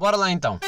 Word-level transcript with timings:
Bora 0.00 0.16
lá 0.16 0.30
então. 0.32 0.58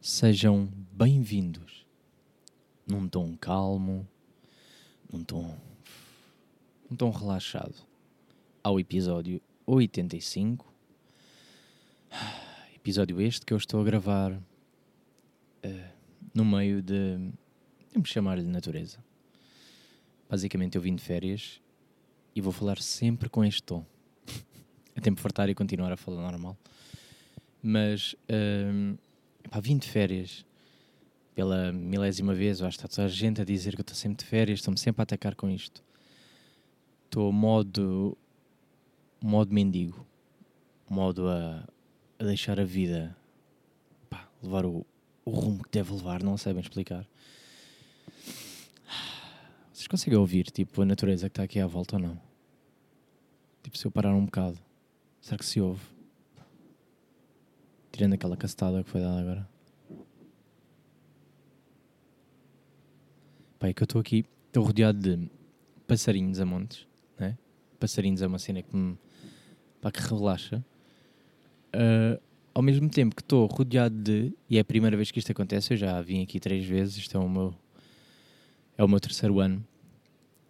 Sejam 0.00 0.68
bem-vindos 0.90 1.86
num 2.84 3.08
tom 3.08 3.36
calmo, 3.36 4.04
num 5.08 5.22
tom, 5.22 5.56
num 6.90 6.96
tom 6.96 7.10
relaxado 7.10 7.76
ao 8.60 8.80
episódio 8.80 9.40
85. 9.64 10.75
Episódio 12.86 13.20
este 13.20 13.44
que 13.44 13.52
eu 13.52 13.56
estou 13.56 13.80
a 13.80 13.84
gravar 13.84 14.30
uh, 14.30 14.40
no 16.32 16.44
meio 16.44 16.80
de. 16.80 17.32
Temos 17.90 18.08
chamar-lhe 18.08 18.44
natureza. 18.44 19.04
Basicamente, 20.30 20.76
eu 20.76 20.80
vim 20.80 20.94
de 20.94 21.02
férias 21.02 21.60
e 22.32 22.40
vou 22.40 22.52
falar 22.52 22.78
sempre 22.80 23.28
com 23.28 23.44
este 23.44 23.60
tom. 23.60 23.84
é 24.94 25.00
tempo 25.00 25.16
de 25.16 25.20
fartar 25.22 25.48
e 25.48 25.54
continuar 25.56 25.90
a 25.90 25.96
falar 25.96 26.30
normal. 26.30 26.56
Mas. 27.60 28.12
Uh, 28.30 28.96
Epá, 29.44 29.58
vim 29.58 29.78
de 29.78 29.88
férias 29.88 30.46
pela 31.34 31.72
milésima 31.72 32.34
vez, 32.34 32.62
acho 32.62 32.78
que 32.78 32.86
está 32.86 32.88
toda 32.88 33.08
a 33.08 33.10
gente 33.10 33.40
a 33.40 33.44
dizer 33.44 33.74
que 33.74 33.80
eu 33.80 33.82
estou 33.82 33.96
sempre 33.96 34.22
de 34.22 34.30
férias, 34.30 34.60
estou-me 34.60 34.78
sempre 34.78 35.02
a 35.02 35.02
atacar 35.02 35.34
com 35.34 35.50
isto. 35.50 35.82
Estou 37.06 37.32
modo. 37.32 38.16
modo 39.20 39.52
mendigo. 39.52 40.06
Modo 40.88 41.28
a, 41.28 41.66
a 42.18 42.24
deixar 42.24 42.58
a 42.58 42.64
vida 42.64 43.16
pá, 44.08 44.28
levar 44.42 44.64
o, 44.64 44.86
o 45.24 45.30
rumo 45.30 45.62
que 45.62 45.70
deve 45.70 45.92
levar, 45.92 46.22
não 46.22 46.36
sabem 46.36 46.60
explicar. 46.60 47.06
Vocês 49.72 49.86
conseguem 49.86 50.18
ouvir 50.18 50.44
tipo, 50.50 50.82
a 50.82 50.86
natureza 50.86 51.28
que 51.28 51.32
está 51.32 51.42
aqui 51.42 51.60
à 51.60 51.66
volta 51.66 51.96
ou 51.96 52.02
não? 52.02 52.20
Tipo, 53.62 53.76
se 53.76 53.86
eu 53.86 53.90
parar 53.90 54.14
um 54.14 54.24
bocado, 54.24 54.58
será 55.20 55.36
que 55.36 55.44
se 55.44 55.60
ouve? 55.60 55.82
Tirando 57.92 58.14
aquela 58.14 58.36
castada 58.36 58.82
que 58.82 58.90
foi 58.90 59.00
dada 59.00 59.20
agora. 59.20 59.48
Pá, 63.58 63.68
é 63.68 63.72
que 63.72 63.82
eu 63.82 63.84
estou 63.84 64.00
aqui, 64.00 64.24
estou 64.46 64.64
rodeado 64.64 64.98
de 64.98 65.30
passarinhos 65.86 66.40
a 66.40 66.46
montes, 66.46 66.86
né? 67.18 67.36
Passarinhos 67.80 68.22
é 68.22 68.26
uma 68.26 68.38
cena 68.38 68.62
que 68.62 68.74
me. 68.74 68.98
pá, 69.80 69.90
que 69.90 70.00
relaxa. 70.00 70.64
Uh, 71.76 72.20
ao 72.54 72.62
mesmo 72.62 72.88
tempo 72.88 73.14
que 73.14 73.20
estou 73.20 73.46
rodeado 73.46 73.94
de. 73.94 74.32
e 74.48 74.56
é 74.56 74.60
a 74.60 74.64
primeira 74.64 74.96
vez 74.96 75.10
que 75.10 75.18
isto 75.18 75.30
acontece, 75.30 75.74
eu 75.74 75.76
já 75.76 76.00
vim 76.00 76.22
aqui 76.22 76.40
três 76.40 76.64
vezes, 76.64 76.96
isto 76.96 77.16
é 77.16 77.20
o 77.20 77.28
meu. 77.28 77.54
é 78.78 78.82
o 78.82 78.88
meu 78.88 78.98
terceiro 78.98 79.40
ano 79.40 79.62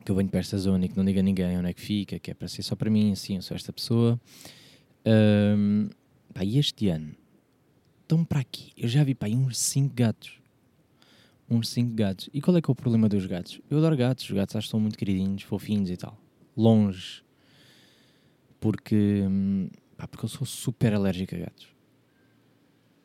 que 0.04 0.12
eu 0.12 0.14
venho 0.14 0.28
para 0.28 0.38
esta 0.38 0.56
zona 0.56 0.84
e 0.84 0.88
que 0.88 0.96
não 0.96 1.04
diga 1.04 1.18
a 1.18 1.22
ninguém 1.22 1.58
onde 1.58 1.68
é 1.68 1.72
que 1.72 1.80
fica, 1.80 2.16
que 2.20 2.30
é 2.30 2.34
para 2.34 2.46
ser 2.46 2.62
só 2.62 2.76
para 2.76 2.88
mim, 2.88 3.10
assim, 3.10 3.34
eu 3.34 3.42
sou 3.42 3.56
esta 3.56 3.72
pessoa. 3.72 4.20
Um, 5.04 5.88
pá, 6.32 6.44
e 6.44 6.58
este 6.58 6.88
ano 6.88 7.12
estão 8.02 8.24
para 8.24 8.38
aqui. 8.38 8.70
Eu 8.76 8.88
já 8.88 9.02
vi 9.02 9.16
pá, 9.16 9.26
uns 9.26 9.58
5 9.58 9.92
gatos. 9.92 10.40
Uns 11.50 11.68
5 11.70 11.92
gatos. 11.92 12.30
E 12.32 12.40
qual 12.40 12.56
é 12.56 12.62
que 12.62 12.70
é 12.70 12.72
o 12.72 12.74
problema 12.74 13.08
dos 13.08 13.26
gatos? 13.26 13.60
Eu 13.68 13.78
adoro 13.78 13.96
gatos, 13.96 14.24
os 14.24 14.30
gatos 14.30 14.54
acho 14.54 14.68
que 14.68 14.70
são 14.70 14.78
muito 14.78 14.96
queridinhos, 14.96 15.42
fofinhos 15.42 15.90
e 15.90 15.96
tal. 15.96 16.16
Longe. 16.56 17.24
Porque, 18.60 19.24
pá, 19.96 20.06
porque 20.06 20.24
eu 20.24 20.28
sou 20.28 20.46
super 20.46 20.94
alérgico 20.94 21.34
a 21.34 21.38
gatos. 21.38 21.68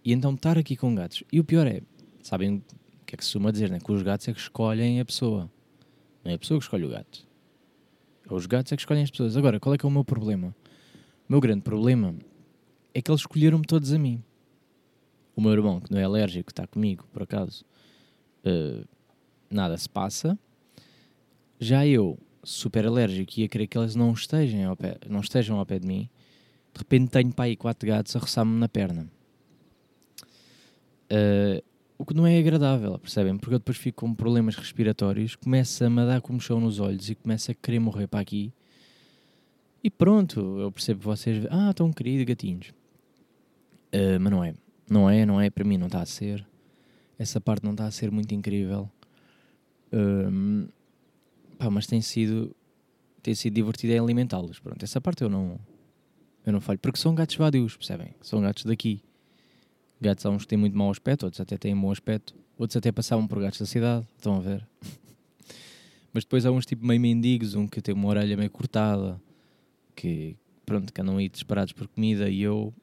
E 0.03 0.13
então 0.13 0.33
estar 0.33 0.57
aqui 0.57 0.75
com 0.75 0.93
gatos. 0.95 1.23
E 1.31 1.39
o 1.39 1.43
pior 1.43 1.67
é, 1.67 1.81
sabem 2.23 2.55
o 2.57 3.05
que 3.05 3.15
é 3.15 3.17
que 3.17 3.23
se 3.23 3.31
costuma 3.31 3.51
dizer, 3.51 3.69
né? 3.69 3.79
Que 3.79 3.91
os 3.91 4.01
gatos 4.01 4.27
é 4.27 4.33
que 4.33 4.39
escolhem 4.39 4.99
a 4.99 5.05
pessoa. 5.05 5.49
Não 6.23 6.31
é 6.31 6.35
a 6.35 6.39
pessoa 6.39 6.59
que 6.59 6.65
escolhe 6.65 6.85
o 6.85 6.89
gato. 6.89 7.27
É 8.29 8.33
os 8.33 8.45
gatos 8.45 8.71
é 8.71 8.75
que 8.75 8.81
escolhem 8.81 9.03
as 9.03 9.11
pessoas. 9.11 9.37
Agora, 9.37 9.59
qual 9.59 9.75
é 9.75 9.77
que 9.77 9.85
é 9.85 9.89
o 9.89 9.91
meu 9.91 10.03
problema? 10.03 10.55
O 11.29 11.31
meu 11.31 11.39
grande 11.39 11.61
problema 11.61 12.15
é 12.93 13.01
que 13.01 13.09
eles 13.09 13.21
escolheram-me 13.21 13.65
todos 13.65 13.93
a 13.93 13.99
mim 13.99 14.23
o 15.35 15.41
meu 15.41 15.51
irmão, 15.51 15.79
que 15.79 15.91
não 15.91 15.99
é 15.99 16.03
alérgico, 16.03 16.51
está 16.51 16.67
comigo, 16.67 17.05
por 17.11 17.23
acaso, 17.23 17.65
uh, 18.45 18.87
nada 19.49 19.77
se 19.77 19.89
passa. 19.89 20.37
Já 21.59 21.85
eu, 21.85 22.17
super 22.43 22.85
alérgico, 22.85 23.39
ia 23.39 23.47
querer 23.47 23.67
que 23.67 23.77
eles 23.77 23.95
não 23.95 24.11
estejam 24.11 24.69
ao 24.69 24.75
pé, 24.75 24.97
não 25.09 25.19
estejam 25.19 25.57
ao 25.57 25.65
pé 25.65 25.79
de 25.79 25.87
mim. 25.87 26.09
De 26.73 26.79
repente 26.79 27.09
tenho 27.09 27.33
para 27.33 27.45
aí 27.45 27.55
quatro 27.55 27.87
gatos 27.87 28.15
a 28.15 28.19
roçar-me 28.19 28.57
na 28.57 28.69
perna. 28.69 29.07
Uh, 31.11 31.61
o 31.97 32.05
que 32.05 32.13
não 32.13 32.25
é 32.25 32.39
agradável, 32.39 32.97
percebem? 32.97 33.37
Porque 33.37 33.53
eu 33.53 33.59
depois 33.59 33.77
fico 33.77 34.01
com 34.01 34.13
problemas 34.13 34.55
respiratórios, 34.55 35.35
começa-me 35.35 36.01
a 36.01 36.05
dar 36.05 36.21
comichão 36.21 36.59
nos 36.59 36.79
olhos 36.79 37.09
e 37.09 37.15
começa 37.15 37.51
a 37.51 37.55
querer 37.55 37.79
morrer 37.79 38.07
para 38.07 38.21
aqui. 38.21 38.51
E 39.83 39.89
pronto, 39.89 40.59
eu 40.59 40.71
percebo 40.71 41.01
vocês, 41.01 41.45
ah, 41.49 41.73
tão 41.73 41.91
querido, 41.91 42.25
gatinhos. 42.25 42.69
Uh, 43.93 44.19
mas 44.19 44.31
não 44.31 44.43
é. 44.43 44.53
Não 44.89 45.09
é, 45.09 45.25
não 45.25 45.39
é, 45.39 45.49
para 45.49 45.63
mim 45.63 45.77
não 45.77 45.87
está 45.87 46.01
a 46.01 46.05
ser. 46.05 46.45
Essa 47.19 47.39
parte 47.39 47.63
não 47.63 47.71
está 47.71 47.85
a 47.85 47.91
ser 47.91 48.09
muito 48.09 48.33
incrível. 48.33 48.89
Um, 49.93 50.67
pá, 51.57 51.69
mas 51.69 51.85
tem 51.85 52.01
sido 52.01 52.55
tem 53.21 53.35
sido 53.35 53.53
divertido 53.53 53.93
em 53.93 53.99
alimentá-los. 53.99 54.59
Pronto, 54.59 54.81
essa 54.83 54.99
parte 54.99 55.21
eu 55.21 55.29
não 55.29 55.59
eu 56.45 56.53
não 56.53 56.61
falho, 56.61 56.79
porque 56.79 56.99
são 56.99 57.13
gatos 57.13 57.35
vadios, 57.35 57.75
percebem? 57.75 58.13
São 58.21 58.41
gatos 58.41 58.65
daqui. 58.65 59.01
Gatos 59.99 60.25
há 60.25 60.29
uns 60.29 60.43
que 60.43 60.47
têm 60.49 60.57
muito 60.57 60.75
mau 60.75 60.89
aspecto, 60.89 61.23
outros 61.23 61.39
até 61.39 61.57
têm 61.57 61.75
bom 61.75 61.91
aspecto, 61.91 62.33
outros 62.57 62.75
até 62.75 62.91
passavam 62.91 63.27
por 63.27 63.39
gatos 63.39 63.59
da 63.59 63.65
cidade, 63.65 64.05
estão 64.17 64.37
a 64.37 64.39
ver? 64.39 64.67
mas 66.11 66.23
depois 66.23 66.45
há 66.45 66.51
uns 66.51 66.65
tipo 66.65 66.85
meio 66.85 66.99
mendigos, 66.99 67.53
um 67.53 67.67
que 67.67 67.81
tem 67.81 67.93
uma 67.93 68.07
orelha 68.07 68.35
meio 68.35 68.49
cortada, 68.49 69.21
que 69.95 70.35
pronto, 70.65 70.91
que 70.91 71.01
andam 71.01 71.17
aí 71.17 71.29
disparados 71.29 71.73
por 71.73 71.87
comida 71.87 72.29
e 72.29 72.41
eu 72.41 72.73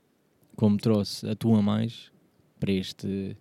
como 0.55 0.77
trouxe 0.77 1.29
a 1.29 1.35
tua 1.35 1.63
mais 1.63 2.11
para, 2.59 2.73
este, 2.73 3.37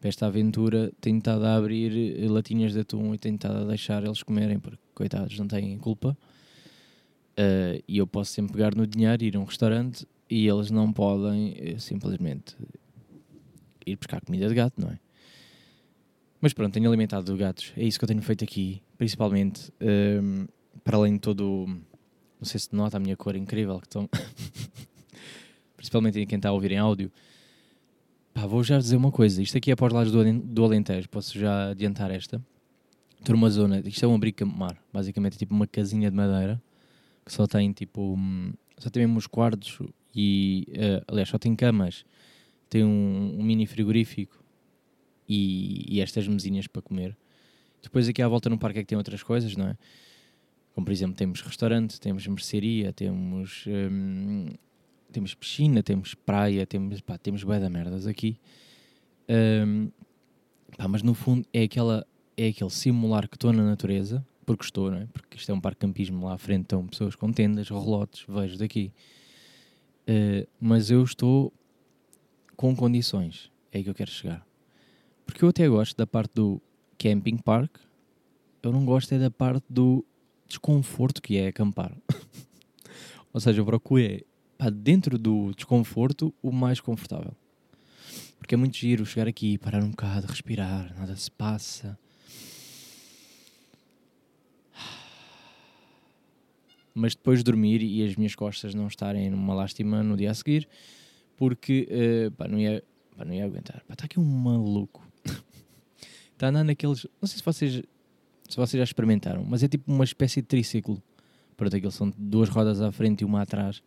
para 0.00 0.08
esta 0.08 0.26
aventura, 0.26 0.92
tenho 1.00 1.18
estado 1.18 1.44
a 1.44 1.56
abrir 1.56 2.28
latinhas 2.30 2.72
de 2.72 2.80
atum 2.80 3.14
e 3.14 3.18
tenho 3.18 3.34
estado 3.34 3.58
a 3.58 3.64
deixar 3.64 4.04
eles 4.04 4.22
comerem, 4.22 4.58
porque 4.58 4.78
coitados 4.94 5.36
não 5.38 5.48
têm 5.48 5.76
culpa. 5.78 6.16
Uh, 7.32 7.82
e 7.88 7.98
eu 7.98 8.06
posso 8.06 8.32
sempre 8.32 8.52
pegar 8.52 8.74
no 8.74 8.86
dinheiro, 8.86 9.24
ir 9.24 9.36
a 9.36 9.40
um 9.40 9.44
restaurante 9.44 10.06
e 10.28 10.46
eles 10.46 10.70
não 10.70 10.92
podem 10.92 11.74
uh, 11.74 11.80
simplesmente 11.80 12.54
ir 13.86 13.96
buscar 13.96 14.20
comida 14.20 14.48
de 14.48 14.54
gato, 14.54 14.74
não 14.78 14.90
é? 14.90 14.98
Mas 16.40 16.52
pronto, 16.52 16.74
tenho 16.74 16.88
alimentado 16.88 17.34
gatos, 17.36 17.72
é 17.76 17.84
isso 17.84 17.98
que 17.98 18.04
eu 18.04 18.08
tenho 18.08 18.20
feito 18.20 18.42
aqui, 18.42 18.82
principalmente 18.98 19.72
um, 19.80 20.46
para 20.82 20.96
além 20.96 21.14
de 21.14 21.20
todo. 21.20 21.66
Não 21.66 22.44
sei 22.44 22.58
se 22.58 22.74
nota 22.74 22.96
a 22.96 23.00
minha 23.00 23.16
cor 23.16 23.36
incrível 23.36 23.78
que 23.78 23.86
estão. 23.86 24.08
principalmente 25.76 26.18
em 26.18 26.26
quem 26.26 26.36
está 26.36 26.48
a 26.48 26.52
ouvir 26.52 26.72
em 26.72 26.78
áudio, 26.78 27.10
pá, 28.34 28.46
vou 28.46 28.62
já 28.62 28.78
dizer 28.78 28.96
uma 28.96 29.12
coisa. 29.12 29.40
Isto 29.40 29.56
aqui 29.56 29.70
é 29.70 29.76
para 29.76 29.86
os 29.86 29.92
lados 29.92 30.12
do, 30.12 30.32
do 30.40 30.64
Alentejo, 30.64 31.08
posso 31.08 31.38
já 31.38 31.70
adiantar 31.70 32.10
esta. 32.10 32.44
Estou 33.18 33.36
numa 33.36 33.48
zona, 33.48 33.80
isto 33.84 34.04
é 34.04 34.08
um 34.08 34.14
abrigo 34.14 34.44
mar, 34.44 34.76
basicamente 34.92 35.34
é 35.34 35.38
tipo 35.38 35.54
uma 35.54 35.66
casinha 35.66 36.10
de 36.10 36.16
madeira 36.16 36.60
que 37.24 37.32
só 37.32 37.46
tem 37.46 37.72
tipo, 37.72 38.16
só 38.78 38.90
tem 38.90 39.06
mesmo 39.06 39.18
os 39.18 39.26
quartos 39.26 39.78
e, 40.14 40.66
uh, 40.70 41.04
aliás, 41.08 41.28
só 41.28 41.38
tem 41.38 41.54
camas, 41.54 42.04
tem 42.68 42.84
um, 42.84 43.36
um 43.38 43.42
mini 43.42 43.66
frigorífico 43.66 44.42
e, 45.28 45.96
e, 45.96 46.00
estas 46.00 46.26
mesinhas 46.26 46.66
para 46.66 46.82
comer. 46.82 47.16
Depois 47.82 48.08
aqui 48.08 48.22
à 48.22 48.28
volta 48.28 48.48
no 48.48 48.58
parque 48.58 48.80
é 48.80 48.82
que 48.82 48.88
tem 48.88 48.98
outras 48.98 49.22
coisas, 49.22 49.56
não 49.56 49.68
é? 49.68 49.76
Como 50.74 50.84
por 50.84 50.92
exemplo, 50.92 51.14
temos 51.16 51.40
restaurante, 51.42 52.00
temos 52.00 52.26
mercearia, 52.26 52.92
temos 52.92 53.64
um, 53.66 54.46
temos 55.12 55.34
piscina, 55.34 55.82
temos 55.82 56.14
praia, 56.14 56.66
temos, 56.66 57.00
pá, 57.00 57.18
temos 57.18 57.44
bué 57.44 57.60
da 57.60 57.68
merdas 57.68 58.06
aqui. 58.06 58.38
Um, 59.28 59.90
pá, 60.76 60.88
mas 60.88 61.02
no 61.02 61.14
fundo 61.14 61.46
é, 61.52 61.64
aquela, 61.64 62.06
é 62.36 62.48
aquele 62.48 62.70
simular 62.70 63.28
que 63.28 63.36
estou 63.36 63.52
na 63.52 63.62
natureza, 63.62 64.24
porque 64.44 64.64
estou, 64.64 64.90
não 64.90 64.98
é? 64.98 65.06
Porque 65.12 65.36
isto 65.36 65.50
é 65.50 65.54
um 65.54 65.60
parque 65.60 65.80
campismo 65.80 66.26
lá 66.26 66.34
à 66.34 66.38
frente, 66.38 66.62
estão 66.62 66.86
pessoas 66.86 67.14
com 67.14 67.32
tendas, 67.32 67.68
relotes, 67.68 68.24
vejo 68.28 68.58
daqui. 68.58 68.92
Uh, 70.02 70.46
mas 70.60 70.90
eu 70.90 71.02
estou 71.02 71.52
com 72.56 72.74
condições, 72.74 73.50
é 73.70 73.78
aí 73.78 73.84
que 73.84 73.90
eu 73.90 73.94
quero 73.94 74.10
chegar. 74.10 74.46
Porque 75.24 75.44
eu 75.44 75.48
até 75.48 75.68
gosto 75.68 75.96
da 75.96 76.06
parte 76.06 76.34
do 76.34 76.60
camping 76.98 77.36
park, 77.36 77.76
eu 78.62 78.72
não 78.72 78.84
gosto 78.84 79.12
é 79.12 79.18
da 79.18 79.30
parte 79.30 79.64
do 79.68 80.04
desconforto 80.46 81.22
que 81.22 81.36
é 81.36 81.48
acampar. 81.48 81.96
Ou 83.32 83.40
seja, 83.40 83.60
eu 83.60 83.64
procuro 83.64 84.02
dentro 84.70 85.18
do 85.18 85.52
desconforto, 85.54 86.32
o 86.42 86.52
mais 86.52 86.80
confortável. 86.80 87.34
Porque 88.38 88.54
é 88.54 88.58
muito 88.58 88.76
giro 88.76 89.06
chegar 89.06 89.26
aqui, 89.26 89.56
parar 89.58 89.82
um 89.82 89.90
bocado, 89.90 90.26
respirar, 90.26 90.94
nada 90.98 91.16
se 91.16 91.30
passa. 91.30 91.98
Mas 96.94 97.14
depois 97.14 97.38
de 97.38 97.44
dormir 97.44 97.82
e 97.82 98.04
as 98.04 98.16
minhas 98.16 98.34
costas 98.34 98.74
não 98.74 98.86
estarem 98.86 99.30
numa 99.30 99.54
lástima 99.54 100.02
no 100.02 100.16
dia 100.16 100.30
a 100.30 100.34
seguir, 100.34 100.68
porque 101.36 101.88
uh, 101.90 102.30
pá, 102.32 102.46
não, 102.46 102.58
ia, 102.58 102.82
pá, 103.16 103.24
não 103.24 103.34
ia 103.34 103.44
aguentar. 103.44 103.82
Está 103.90 104.04
aqui 104.04 104.20
um 104.20 104.24
maluco. 104.24 105.06
Está 106.32 106.48
andando 106.48 106.66
naqueles. 106.68 107.06
Não 107.20 107.26
sei 107.26 107.38
se 107.38 107.44
vocês, 107.44 107.82
se 108.48 108.56
vocês 108.56 108.78
já 108.78 108.84
experimentaram, 108.84 109.44
mas 109.44 109.62
é 109.62 109.68
tipo 109.68 109.90
uma 109.90 110.04
espécie 110.04 110.40
de 110.40 110.48
triciclo. 110.48 111.02
Pronto, 111.56 111.76
aqueles 111.76 111.94
são 111.94 112.12
duas 112.16 112.48
rodas 112.48 112.80
à 112.80 112.90
frente 112.90 113.22
e 113.22 113.24
uma 113.24 113.42
atrás, 113.42 113.82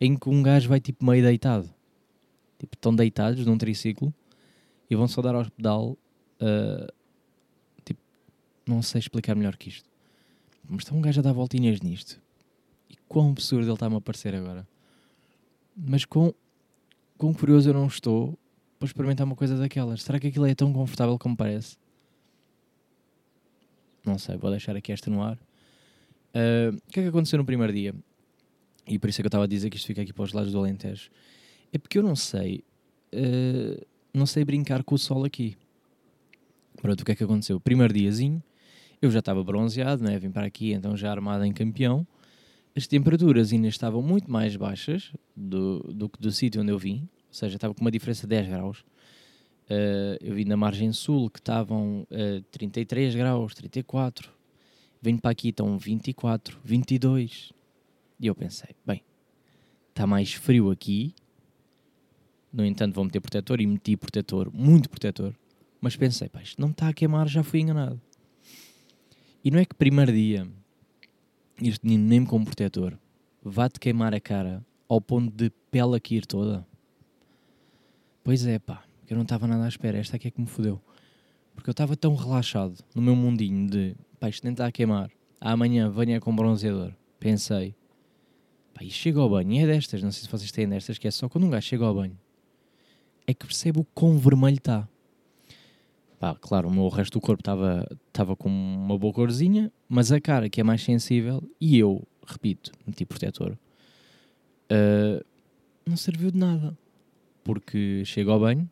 em 0.00 0.16
que 0.16 0.28
um 0.28 0.42
gajo 0.42 0.68
vai 0.68 0.80
tipo 0.80 1.04
meio 1.04 1.22
deitado. 1.22 1.72
Tipo, 2.58 2.76
estão 2.76 2.94
deitados 2.94 3.44
num 3.44 3.58
triciclo 3.58 4.14
e 4.88 4.94
vão 4.94 5.08
só 5.08 5.20
dar 5.20 5.34
ao 5.34 5.50
pedal. 5.50 5.98
Uh, 6.40 6.92
tipo, 7.84 8.00
não 8.66 8.82
sei 8.82 9.00
explicar 9.00 9.34
melhor 9.34 9.56
que 9.56 9.68
isto. 9.68 9.88
Mas 10.68 10.80
está 10.84 10.94
um 10.94 11.00
gajo 11.00 11.20
a 11.20 11.22
dar 11.22 11.32
voltinhas 11.32 11.80
nisto. 11.80 12.23
E 12.88 12.96
quão 13.08 13.30
absurdo 13.30 13.64
ele 13.64 13.74
está-me 13.74 13.94
a 13.94 13.98
aparecer 13.98 14.34
agora. 14.34 14.66
Mas 15.76 16.04
quão, 16.04 16.34
quão 17.18 17.32
curioso 17.32 17.68
eu 17.68 17.74
não 17.74 17.86
estou 17.86 18.38
para 18.78 18.86
experimentar 18.86 19.26
uma 19.26 19.36
coisa 19.36 19.56
daquelas. 19.56 20.02
Será 20.02 20.20
que 20.20 20.28
aquilo 20.28 20.46
é 20.46 20.54
tão 20.54 20.72
confortável 20.72 21.18
como 21.18 21.36
parece? 21.36 21.76
Não 24.04 24.18
sei, 24.18 24.36
vou 24.36 24.50
deixar 24.50 24.76
aqui 24.76 24.92
esta 24.92 25.10
no 25.10 25.22
ar. 25.22 25.36
Uh, 26.34 26.76
o 26.76 26.92
que 26.92 27.00
é 27.00 27.02
que 27.02 27.08
aconteceu 27.08 27.38
no 27.38 27.44
primeiro 27.44 27.72
dia? 27.72 27.94
E 28.86 28.98
por 28.98 29.08
isso 29.08 29.20
é 29.20 29.22
que 29.22 29.26
eu 29.26 29.28
estava 29.28 29.44
a 29.44 29.46
dizer 29.46 29.70
que 29.70 29.76
isto 29.76 29.86
fica 29.86 30.02
aqui 30.02 30.12
para 30.12 30.24
os 30.24 30.32
lados 30.32 30.52
do 30.52 30.58
Alentejo. 30.58 31.10
É 31.72 31.78
porque 31.78 31.98
eu 31.98 32.02
não 32.02 32.14
sei. 32.14 32.62
Uh, 33.14 33.84
não 34.12 34.26
sei 34.26 34.44
brincar 34.44 34.84
com 34.84 34.94
o 34.94 34.98
sol 34.98 35.24
aqui. 35.24 35.56
Pronto, 36.76 37.00
o 37.00 37.04
que 37.04 37.12
é 37.12 37.14
que 37.14 37.24
aconteceu? 37.24 37.58
Primeiro 37.58 37.94
diazinho, 37.94 38.42
eu 39.00 39.10
já 39.10 39.20
estava 39.20 39.42
bronzeado, 39.42 40.04
né? 40.04 40.18
vim 40.18 40.30
para 40.30 40.46
aqui 40.46 40.72
então 40.72 40.96
já 40.96 41.10
armado 41.10 41.44
em 41.44 41.52
campeão. 41.52 42.06
As 42.76 42.88
temperaturas 42.88 43.52
ainda 43.52 43.68
estavam 43.68 44.02
muito 44.02 44.28
mais 44.28 44.56
baixas 44.56 45.12
do, 45.36 45.78
do 45.94 46.08
que 46.08 46.20
do 46.20 46.32
sítio 46.32 46.60
onde 46.60 46.72
eu 46.72 46.78
vim, 46.78 47.08
ou 47.28 47.34
seja, 47.34 47.54
estava 47.54 47.72
com 47.72 47.80
uma 47.80 47.90
diferença 47.90 48.22
de 48.22 48.30
10 48.30 48.48
graus. 48.48 48.80
Uh, 49.70 50.18
eu 50.20 50.34
vim 50.34 50.44
na 50.44 50.56
margem 50.56 50.92
sul 50.92 51.30
que 51.30 51.38
estavam 51.38 52.06
uh, 52.10 52.42
33 52.50 53.14
graus, 53.14 53.54
34. 53.54 54.28
Venho 55.00 55.20
para 55.20 55.30
aqui, 55.30 55.50
estão 55.50 55.78
24, 55.78 56.58
22. 56.64 57.52
E 58.18 58.26
eu 58.26 58.34
pensei, 58.34 58.74
bem, 58.84 59.02
está 59.90 60.06
mais 60.06 60.32
frio 60.32 60.70
aqui. 60.70 61.14
No 62.52 62.64
entanto, 62.64 62.94
vou 62.94 63.04
meter 63.04 63.20
protetor 63.20 63.60
e 63.60 63.66
meti 63.66 63.96
protetor, 63.96 64.50
muito 64.52 64.90
protetor. 64.90 65.32
Mas 65.80 65.96
pensei, 65.96 66.28
pá, 66.28 66.42
isto 66.42 66.60
não 66.60 66.70
está 66.70 66.88
a 66.88 66.92
queimar, 66.92 67.28
já 67.28 67.42
fui 67.44 67.60
enganado. 67.60 68.00
E 69.44 69.50
não 69.50 69.60
é 69.60 69.64
que 69.64 69.74
primeiro 69.74 70.12
dia 70.12 70.48
este 71.62 71.86
menino 71.86 72.08
nem 72.08 72.24
com 72.24 72.44
protetor 72.44 72.98
vá-te 73.42 73.78
queimar 73.78 74.14
a 74.14 74.20
cara 74.20 74.64
ao 74.88 75.00
ponto 75.00 75.34
de 75.34 75.50
pele 75.70 75.96
aqui 75.96 76.16
ir 76.16 76.26
toda. 76.26 76.66
Pois 78.22 78.46
é, 78.46 78.58
pá, 78.58 78.84
eu 79.08 79.16
não 79.16 79.22
estava 79.22 79.46
nada 79.46 79.64
à 79.64 79.68
espera. 79.68 79.98
Esta 79.98 80.16
aqui 80.16 80.28
é 80.28 80.30
que 80.30 80.40
me 80.40 80.46
fodeu. 80.46 80.80
Porque 81.54 81.68
eu 81.68 81.72
estava 81.72 81.94
tão 81.94 82.14
relaxado 82.14 82.82
no 82.94 83.02
meu 83.02 83.14
mundinho 83.14 83.68
de 83.68 83.94
pá, 84.18 84.28
isto 84.28 84.44
nem 84.44 84.52
está 84.52 84.66
a 84.66 84.72
queimar. 84.72 85.10
Amanhã 85.40 85.90
venha 85.90 86.20
com 86.20 86.34
bronzeador. 86.34 86.94
Pensei, 87.20 87.74
pá, 88.72 88.82
e 88.82 88.90
chega 88.90 89.20
ao 89.20 89.28
banho. 89.28 89.52
E 89.52 89.58
é 89.58 89.66
destas, 89.66 90.02
não 90.02 90.10
sei 90.10 90.22
se 90.22 90.28
vocês 90.28 90.50
têm 90.50 90.68
destas, 90.68 90.96
que 90.96 91.06
é 91.06 91.10
só 91.10 91.28
quando 91.28 91.44
um 91.44 91.50
gajo 91.50 91.66
chega 91.66 91.84
ao 91.84 91.94
banho 91.94 92.18
é 93.26 93.32
que 93.32 93.46
percebo 93.46 93.80
o 93.80 93.84
quão 93.84 94.18
vermelho 94.18 94.56
está. 94.56 94.88
Claro, 96.40 96.68
o 96.68 96.72
meu 96.72 96.88
resto 96.88 97.14
do 97.14 97.20
corpo 97.20 97.40
estava 97.40 98.36
com 98.36 98.48
uma 98.48 98.96
boa 98.98 99.12
corzinha, 99.12 99.70
mas 99.88 100.12
a 100.12 100.20
cara 100.20 100.48
que 100.48 100.60
é 100.60 100.64
mais 100.64 100.82
sensível, 100.82 101.42
e 101.60 101.78
eu, 101.78 102.06
repito, 102.26 102.72
meti 102.86 103.04
protetor, 103.04 103.58
uh, 104.70 105.24
não 105.84 105.96
serviu 105.96 106.30
de 106.30 106.38
nada. 106.38 106.78
Porque 107.42 108.02
chego 108.06 108.30
ao 108.30 108.40
banho, 108.40 108.70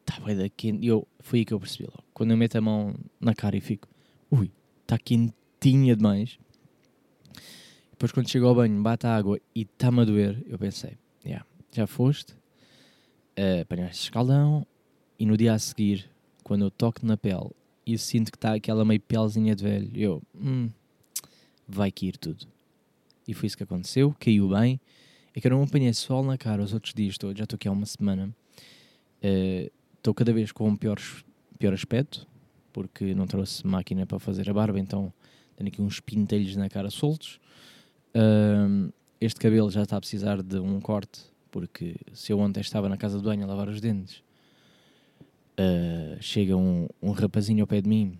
está 0.00 0.20
bem 0.20 0.36
da 0.36 0.48
quente, 0.48 0.86
eu, 0.86 1.06
foi 1.20 1.38
aí 1.38 1.44
que 1.44 1.54
eu 1.54 1.60
percebi 1.60 1.84
logo. 1.84 2.04
Quando 2.12 2.32
eu 2.32 2.36
meto 2.36 2.56
a 2.56 2.60
mão 2.60 2.94
na 3.18 3.34
cara 3.34 3.56
e 3.56 3.60
fico, 3.60 3.88
ui, 4.30 4.50
está 4.82 4.98
quentinha 4.98 5.96
demais. 5.96 6.38
Depois 7.92 8.12
quando 8.12 8.28
chego 8.28 8.46
ao 8.46 8.54
banho, 8.54 8.82
bate 8.82 9.06
a 9.06 9.16
água 9.16 9.40
e 9.54 9.62
está-me 9.62 10.00
a 10.00 10.04
doer, 10.04 10.42
eu 10.46 10.58
pensei, 10.58 10.98
yeah, 11.24 11.46
já 11.72 11.86
foste, 11.86 12.32
uh, 13.38 13.62
apanhaste 13.62 14.04
escaldão, 14.04 14.66
e 15.18 15.24
no 15.24 15.36
dia 15.36 15.54
a 15.54 15.58
seguir 15.58 16.10
quando 16.42 16.64
eu 16.64 16.70
toco 16.70 17.04
na 17.04 17.16
pele 17.16 17.50
e 17.86 17.98
sinto 17.98 18.30
que 18.30 18.36
está 18.36 18.54
aquela 18.54 18.84
meio 18.84 19.00
pelzinha 19.00 19.54
de 19.54 19.64
velho, 19.64 19.90
eu, 19.94 20.22
hum, 20.34 20.70
vai 21.66 21.90
cair 21.90 22.16
tudo. 22.16 22.46
E 23.26 23.34
foi 23.34 23.46
isso 23.46 23.56
que 23.56 23.62
aconteceu, 23.62 24.14
caiu 24.18 24.48
bem. 24.48 24.80
É 25.34 25.40
que 25.40 25.46
eu 25.46 25.52
não 25.52 25.62
apanhei 25.62 25.92
sol 25.92 26.24
na 26.24 26.36
cara 26.36 26.62
os 26.62 26.72
outros 26.72 26.92
dias 26.92 27.16
todos, 27.16 27.38
já 27.38 27.44
estou 27.44 27.56
aqui 27.56 27.68
há 27.68 27.72
uma 27.72 27.86
semana. 27.86 28.34
Eh, 29.22 29.70
estou 29.96 30.12
uh, 30.12 30.14
cada 30.14 30.32
vez 30.32 30.50
com 30.50 30.68
um 30.68 30.76
pior, 30.76 30.98
pior 31.58 31.72
aspecto, 31.72 32.26
porque 32.72 33.14
não 33.14 33.26
trouxe 33.26 33.66
máquina 33.66 34.06
para 34.06 34.18
fazer 34.18 34.48
a 34.50 34.52
barba, 34.52 34.78
então 34.78 35.12
tenho 35.56 35.68
aqui 35.68 35.80
uns 35.80 36.00
pintelhos 36.00 36.56
na 36.56 36.68
cara 36.68 36.90
soltos. 36.90 37.38
Uh, 38.14 38.92
este 39.20 39.38
cabelo 39.38 39.70
já 39.70 39.82
está 39.82 39.96
a 39.96 40.00
precisar 40.00 40.42
de 40.42 40.58
um 40.58 40.80
corte, 40.80 41.20
porque 41.50 41.96
se 42.12 42.32
eu 42.32 42.38
ontem 42.38 42.60
estava 42.60 42.88
na 42.88 42.96
casa 42.96 43.18
de 43.18 43.24
banho 43.24 43.44
a 43.44 43.46
lavar 43.46 43.68
os 43.68 43.80
dentes 43.80 44.22
uh, 45.60 46.22
chega 46.22 46.56
um, 46.56 46.88
um 47.02 47.10
rapazinho 47.10 47.62
ao 47.62 47.66
pé 47.66 47.80
de 47.80 47.88
mim, 47.88 48.18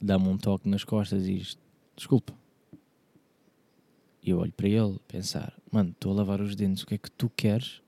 dá-me 0.00 0.28
um 0.28 0.36
toque 0.36 0.68
nas 0.68 0.84
costas 0.84 1.26
e 1.26 1.38
diz: 1.38 1.58
Desculpa. 1.94 2.34
E 4.22 4.30
eu 4.30 4.38
olho 4.38 4.52
para 4.52 4.68
ele, 4.68 4.98
pensar: 5.06 5.56
Mano, 5.70 5.90
estou 5.90 6.12
a 6.12 6.16
lavar 6.16 6.40
os 6.40 6.56
dentes, 6.56 6.82
o 6.82 6.86
que 6.86 6.94
é 6.94 6.98
que 6.98 7.10
tu 7.10 7.30
queres? 7.30 7.80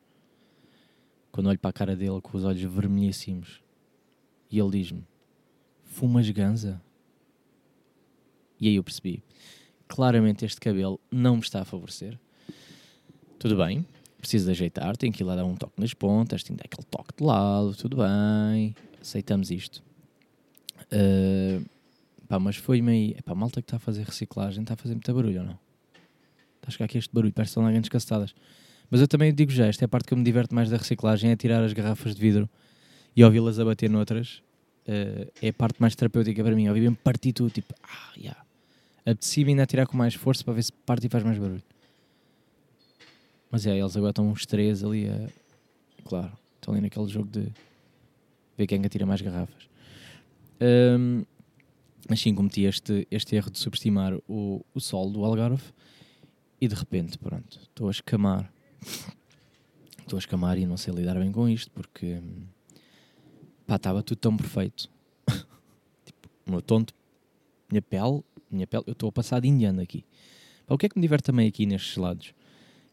Quando 1.33 1.49
olho 1.49 1.59
para 1.59 1.71
a 1.71 1.73
cara 1.73 1.97
dele 1.97 2.21
com 2.21 2.37
os 2.37 2.45
olhos 2.45 2.63
vermelhíssimos, 2.63 3.61
e 4.51 4.59
ele 4.59 4.71
diz-me: 4.71 5.05
Fumas 5.85 6.29
ganza? 6.31 6.81
E 8.61 8.69
aí 8.69 8.77
eu 8.77 8.85
percebi: 8.85 9.23
claramente 9.87 10.45
este 10.45 10.61
cabelo 10.61 11.01
não 11.11 11.37
me 11.37 11.43
está 11.43 11.63
a 11.63 11.65
favorecer. 11.65 12.19
Tudo 13.39 13.57
bem, 13.57 13.87
preciso 14.19 14.47
de 14.47 14.51
ajeitar, 14.51 14.97
tenho 14.97 15.13
que 15.13 15.23
ir 15.23 15.27
lá 15.27 15.37
dar 15.37 15.45
um 15.45 15.55
toque 15.55 15.81
nas 15.81 15.95
pontas, 15.95 16.43
tenho 16.43 16.57
que 16.57 16.65
dar 16.65 16.69
aquele 16.73 16.87
toque 16.91 17.17
de 17.17 17.25
lado, 17.25 17.75
tudo 17.77 17.99
bem, 17.99 18.75
aceitamos 19.01 19.51
isto. 19.51 19.83
Uh, 20.93 21.65
pá, 22.29 22.39
mas 22.39 22.57
foi 22.57 22.81
meio. 22.83 23.17
Epá, 23.19 23.33
a 23.33 23.35
malta 23.35 23.61
que 23.61 23.67
está 23.67 23.77
a 23.77 23.81
fazer 23.81 24.05
reciclagem 24.05 24.63
está 24.63 24.75
a 24.75 24.77
fazer 24.77 24.95
muito 24.95 25.15
barulho 25.15 25.41
ou 25.41 25.47
não? 25.47 25.59
Está 26.57 26.69
a 26.69 26.71
chegar 26.71 26.85
aqui 26.87 26.99
este 26.99 27.13
barulho, 27.13 27.33
parece 27.33 27.55
que 27.55 27.61
estão 27.61 27.71
grandes 27.71 27.89
castadas. 27.89 28.35
Mas 28.91 29.01
eu 29.01 29.09
também 29.09 29.35
digo 29.35 29.51
já, 29.51 29.67
esta 29.67 29.85
é 29.85 29.87
a 29.87 29.89
parte 29.89 30.07
que 30.07 30.15
eu 30.15 30.19
me 30.19 30.25
diverto 30.25 30.55
mais 30.55 30.71
da 30.71 30.77
reciclagem, 30.77 31.31
é 31.31 31.37
tirar 31.37 31.63
as 31.63 31.73
garrafas 31.73 32.15
de 32.15 32.21
vidro 32.21 32.49
e 33.15 33.23
ouvi-las 33.23 33.59
a 33.59 33.65
bater 33.65 33.91
noutras. 33.91 34.43
Uh, 34.87 35.31
é 35.43 35.49
a 35.49 35.53
parte 35.53 35.81
mais 35.81 35.95
terapêutica 35.95 36.43
para 36.43 36.55
mim. 36.55 36.67
Ouvir-me 36.69 36.97
partir 36.97 37.33
tudo, 37.33 37.51
tipo, 37.51 37.75
ah, 37.83 38.13
já. 38.17 38.23
Yeah. 38.23 38.45
Apetecia-me 39.05 39.53
ainda 39.53 39.63
a 39.63 39.67
tirar 39.67 39.87
com 39.87 39.97
mais 39.97 40.15
força 40.15 40.45
para 40.45 40.55
ver 40.55 40.63
se 40.63 40.73
parte 40.73 41.07
e 41.07 41.11
faz 41.11 41.23
mais 41.25 41.39
barulho. 41.39 41.63
Mas 43.51 43.67
é, 43.67 43.79
eles 43.79 43.97
agora 43.97 44.11
estão 44.11 44.29
uns 44.29 44.45
três 44.45 44.85
ali 44.85 45.09
a. 45.09 45.29
Claro, 46.05 46.33
estão 46.57 46.75
ali 46.75 46.83
naquele 46.83 47.09
jogo 47.09 47.29
de 47.29 47.53
ver 48.57 48.67
quem 48.67 48.85
atira 48.85 49.07
mais 49.07 49.21
garrafas. 49.21 49.69
Um, 50.61 51.25
cometi 52.35 52.63
este, 52.65 53.07
este 53.11 53.37
erro 53.37 53.51
de 53.51 53.59
subestimar 53.59 54.15
o, 54.29 54.65
o 54.75 54.81
sol 54.81 55.11
do 55.11 55.25
Algarve 55.25 55.63
e 56.61 56.67
de 56.67 56.75
repente, 56.75 57.19
pronto, 57.19 57.61
estou 57.63 57.89
a 57.89 57.91
escamar. 57.91 58.53
Estou 60.01 60.17
a 60.17 60.21
escamar 60.21 60.59
e 60.59 60.67
não 60.67 60.77
sei 60.77 60.93
lidar 60.95 61.19
bem 61.19 61.31
com 61.31 61.49
isto 61.49 61.71
porque 61.71 62.21
pá, 63.67 63.77
estava 63.77 64.03
tudo 64.03 64.19
tão 64.19 64.37
perfeito. 64.37 64.91
tipo, 66.05 66.29
o 66.47 66.51
meu 66.51 66.63
tonto, 66.63 66.95
minha 67.71 67.83
pele, 67.83 68.23
minha 68.51 68.67
pele, 68.67 68.85
eu 68.87 68.93
estou 68.93 69.09
a 69.11 69.13
passar 69.13 69.41
de 69.41 69.49
indiano 69.49 69.81
aqui. 69.81 70.05
Pá, 70.67 70.75
o 70.75 70.79
que 70.79 70.87
é 70.87 70.89
que 70.89 70.97
me 70.99 71.03
diverte 71.03 71.27
também 71.27 71.47
aqui 71.47 71.67
nestes 71.67 71.97
lados? 71.97 72.35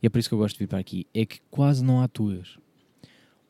E 0.05 0.07
é 0.07 0.09
por 0.11 0.19
isso 0.19 0.29
que 0.29 0.35
eu 0.35 0.37
gosto 0.37 0.53
de 0.53 0.59
vir 0.59 0.67
para 0.67 0.77
aqui, 0.77 1.07
é 1.11 1.25
que 1.25 1.41
quase 1.49 1.83
não 1.83 1.99
há 1.99 2.07
tugas. 2.07 2.59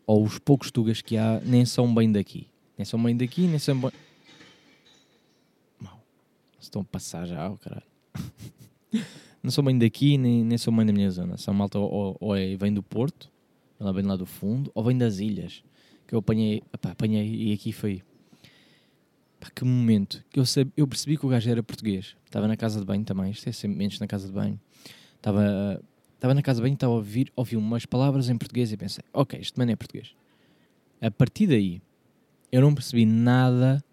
Ou 0.07 0.23
os 0.23 0.39
poucos 0.39 0.71
tugas 0.71 1.01
que 1.01 1.17
há 1.17 1.41
nem 1.41 1.65
são 1.65 1.93
bem 1.93 2.09
daqui. 2.09 2.47
Nem 2.77 2.85
são 2.85 3.03
bem 3.03 3.13
daqui, 3.13 3.41
nem 3.41 3.59
são 3.59 3.77
bem. 3.77 3.91
Mal. 5.77 6.01
Estão 6.57 6.81
a 6.81 6.85
passar 6.85 7.27
já, 7.27 7.51
oh, 7.51 7.57
caralho. 7.57 7.83
não 9.43 9.51
são 9.51 9.65
bem 9.65 9.77
daqui, 9.77 10.17
nem, 10.17 10.45
nem 10.45 10.57
são 10.57 10.73
bem 10.73 10.85
da 10.85 10.93
minha 10.93 11.11
zona. 11.11 11.35
São 11.35 11.53
malta 11.53 11.77
ou, 11.77 12.15
ou 12.21 12.33
é, 12.33 12.55
vem 12.55 12.73
do 12.73 12.81
Porto, 12.81 13.29
ela 13.77 13.91
vem 13.91 14.05
lá 14.05 14.15
do 14.15 14.25
fundo, 14.25 14.71
ou 14.73 14.81
vem 14.81 14.97
das 14.97 15.19
ilhas. 15.19 15.61
Que 16.07 16.15
eu 16.15 16.19
apanhei, 16.19 16.63
opá, 16.73 16.91
apanhei 16.91 17.35
e 17.35 17.51
aqui 17.51 17.73
foi. 17.73 18.01
Pá, 19.41 19.49
que 19.53 19.65
momento. 19.65 20.23
Que 20.29 20.39
eu, 20.39 20.45
eu 20.77 20.87
percebi 20.87 21.17
que 21.17 21.25
o 21.25 21.29
gajo 21.29 21.49
era 21.49 21.61
português. 21.61 22.15
Estava 22.23 22.47
na 22.47 22.55
casa 22.55 22.79
de 22.79 22.85
banho 22.85 23.03
também, 23.03 23.31
isto 23.31 23.49
é 23.49 23.51
sempre 23.51 23.77
menos 23.77 23.99
na 23.99 24.07
casa 24.07 24.25
de 24.25 24.33
banho. 24.33 24.57
Estava 25.17 25.83
Estava 26.15 26.33
na 26.33 26.41
casa 26.41 26.61
bem, 26.61 26.73
estava 26.73 26.93
a 26.93 26.95
ouvir, 26.95 27.31
ouvi 27.35 27.55
umas 27.55 27.85
palavras 27.85 28.29
em 28.29 28.37
português 28.37 28.71
e 28.71 28.77
pensei, 28.77 29.03
ok, 29.13 29.39
este 29.39 29.57
mano 29.57 29.71
é 29.71 29.75
português. 29.75 30.15
A 31.01 31.11
partir 31.11 31.47
daí, 31.47 31.81
eu 32.51 32.61
não 32.61 32.73
percebi 32.73 33.05
nada, 33.05 33.83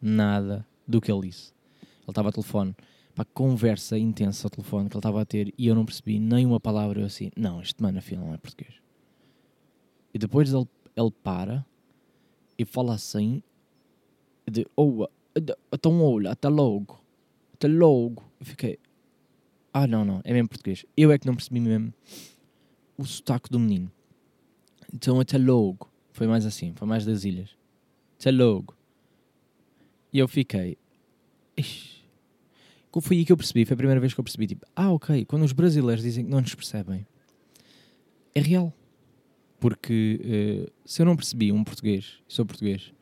nada 0.00 0.66
do 0.86 1.00
que 1.00 1.12
ele 1.12 1.28
disse. 1.28 1.52
Ele 1.80 2.10
estava 2.10 2.30
a 2.30 2.32
telefone, 2.32 2.74
Pá, 3.14 3.26
conversa 3.26 3.98
intensa 3.98 4.46
ao 4.46 4.50
telefone 4.50 4.88
que 4.88 4.94
ele 4.94 5.00
estava 5.00 5.20
a 5.20 5.24
ter 5.24 5.52
e 5.58 5.66
eu 5.66 5.74
não 5.74 5.84
percebi 5.84 6.18
nem 6.18 6.46
uma 6.46 6.58
palavra. 6.58 7.00
Eu 7.00 7.06
assim, 7.06 7.30
não, 7.36 7.60
este 7.60 7.82
mano 7.82 7.98
afinal 7.98 8.26
não 8.26 8.34
é 8.34 8.38
português. 8.38 8.74
E 10.14 10.18
depois 10.18 10.52
ele, 10.52 10.66
ele 10.96 11.10
para 11.22 11.64
e 12.58 12.64
fala 12.64 12.94
assim: 12.94 13.42
de, 14.50 14.66
oh, 14.74 15.06
então 15.70 16.02
olha, 16.02 16.30
até 16.30 16.48
logo, 16.48 16.98
até 17.52 17.68
logo. 17.68 18.22
Eu 18.40 18.46
fiquei, 18.46 18.78
ah, 19.72 19.86
não, 19.86 20.04
não, 20.04 20.20
é 20.24 20.32
mesmo 20.32 20.48
português. 20.48 20.84
Eu 20.96 21.10
é 21.10 21.18
que 21.18 21.26
não 21.26 21.34
percebi 21.34 21.60
mesmo 21.60 21.92
o 22.96 23.04
sotaque 23.04 23.50
do 23.50 23.58
menino. 23.58 23.90
Então 24.92 25.18
até 25.18 25.38
logo. 25.38 25.90
Foi 26.12 26.26
mais 26.26 26.44
assim, 26.44 26.74
foi 26.74 26.86
mais 26.86 27.06
das 27.06 27.24
ilhas. 27.24 27.50
Até 28.20 28.30
logo. 28.30 28.76
E 30.12 30.18
eu 30.18 30.28
fiquei. 30.28 30.76
Ixi. 31.56 32.02
Foi 33.00 33.16
aí 33.16 33.24
que 33.24 33.32
eu 33.32 33.36
percebi, 33.38 33.64
foi 33.64 33.72
a 33.72 33.76
primeira 33.76 34.00
vez 34.00 34.12
que 34.12 34.20
eu 34.20 34.24
percebi, 34.24 34.46
tipo, 34.46 34.66
ah, 34.76 34.92
ok, 34.92 35.24
quando 35.24 35.44
os 35.44 35.52
brasileiros 35.52 36.04
dizem 36.04 36.26
que 36.26 36.30
não 36.30 36.42
nos 36.42 36.54
percebem, 36.54 37.06
é 38.34 38.40
real. 38.40 38.70
Porque 39.58 40.20
uh, 40.68 40.72
se 40.84 41.00
eu 41.00 41.06
não 41.06 41.16
percebi 41.16 41.50
um 41.52 41.64
português, 41.64 42.18
sou 42.28 42.44
português, 42.44 42.92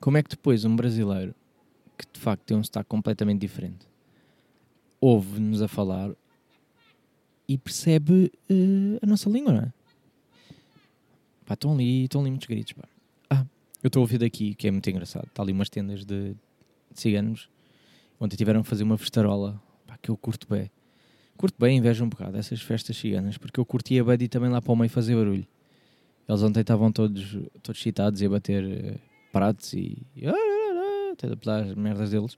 como 0.00 0.16
é 0.16 0.22
que 0.22 0.30
depois 0.30 0.64
um 0.64 0.74
brasileiro, 0.74 1.32
que 1.96 2.06
de 2.12 2.18
facto 2.18 2.42
tem 2.42 2.56
um 2.56 2.64
sotaque 2.64 2.88
completamente 2.88 3.40
diferente, 3.40 3.86
ouve-nos 5.06 5.62
a 5.62 5.68
falar 5.68 6.10
e 7.48 7.56
percebe 7.56 8.32
uh, 8.50 8.98
a 9.00 9.06
nossa 9.06 9.30
língua, 9.30 9.52
não 9.52 9.60
é? 9.60 9.72
Pá, 11.46 11.54
estão 11.54 11.72
ali, 11.72 12.04
estão 12.04 12.20
ali 12.22 12.30
muitos 12.30 12.48
gritos, 12.48 12.72
pá. 12.72 12.88
Ah, 13.30 13.46
eu 13.84 13.86
estou 13.86 14.00
a 14.00 14.02
ouvir 14.02 14.18
daqui, 14.18 14.56
que 14.56 14.66
é 14.66 14.70
muito 14.70 14.90
engraçado. 14.90 15.28
Está 15.28 15.44
ali 15.44 15.52
umas 15.52 15.68
tendas 15.68 16.04
de, 16.04 16.34
de 16.90 17.00
ciganos. 17.00 17.48
Ontem 18.18 18.36
tiveram 18.36 18.62
a 18.62 18.64
fazer 18.64 18.82
uma 18.82 18.98
festarola, 18.98 19.62
pá, 19.86 19.96
que 20.02 20.10
eu 20.10 20.16
curto 20.16 20.48
bem. 20.48 20.68
Curto 21.36 21.54
bem, 21.56 21.78
invejo 21.78 22.04
um 22.04 22.08
bocado 22.08 22.36
essas 22.36 22.60
festas 22.60 22.96
ciganas, 22.96 23.38
porque 23.38 23.60
eu 23.60 23.64
curtia 23.64 24.02
bem 24.02 24.18
de 24.18 24.26
também 24.26 24.50
lá 24.50 24.60
para 24.60 24.72
o 24.72 24.76
meio 24.76 24.90
fazer 24.90 25.14
barulho. 25.14 25.46
Eles 26.28 26.42
ontem 26.42 26.62
estavam 26.62 26.90
todos, 26.90 27.38
todos 27.62 27.80
excitados 27.80 28.20
e 28.22 28.26
a 28.26 28.28
bater 28.28 28.64
uh, 28.64 29.00
pratos 29.30 29.72
e... 29.72 29.98
até 31.12 31.28
a 31.28 31.36
pelas 31.36 31.74
merdas 31.76 32.10
deles. 32.10 32.34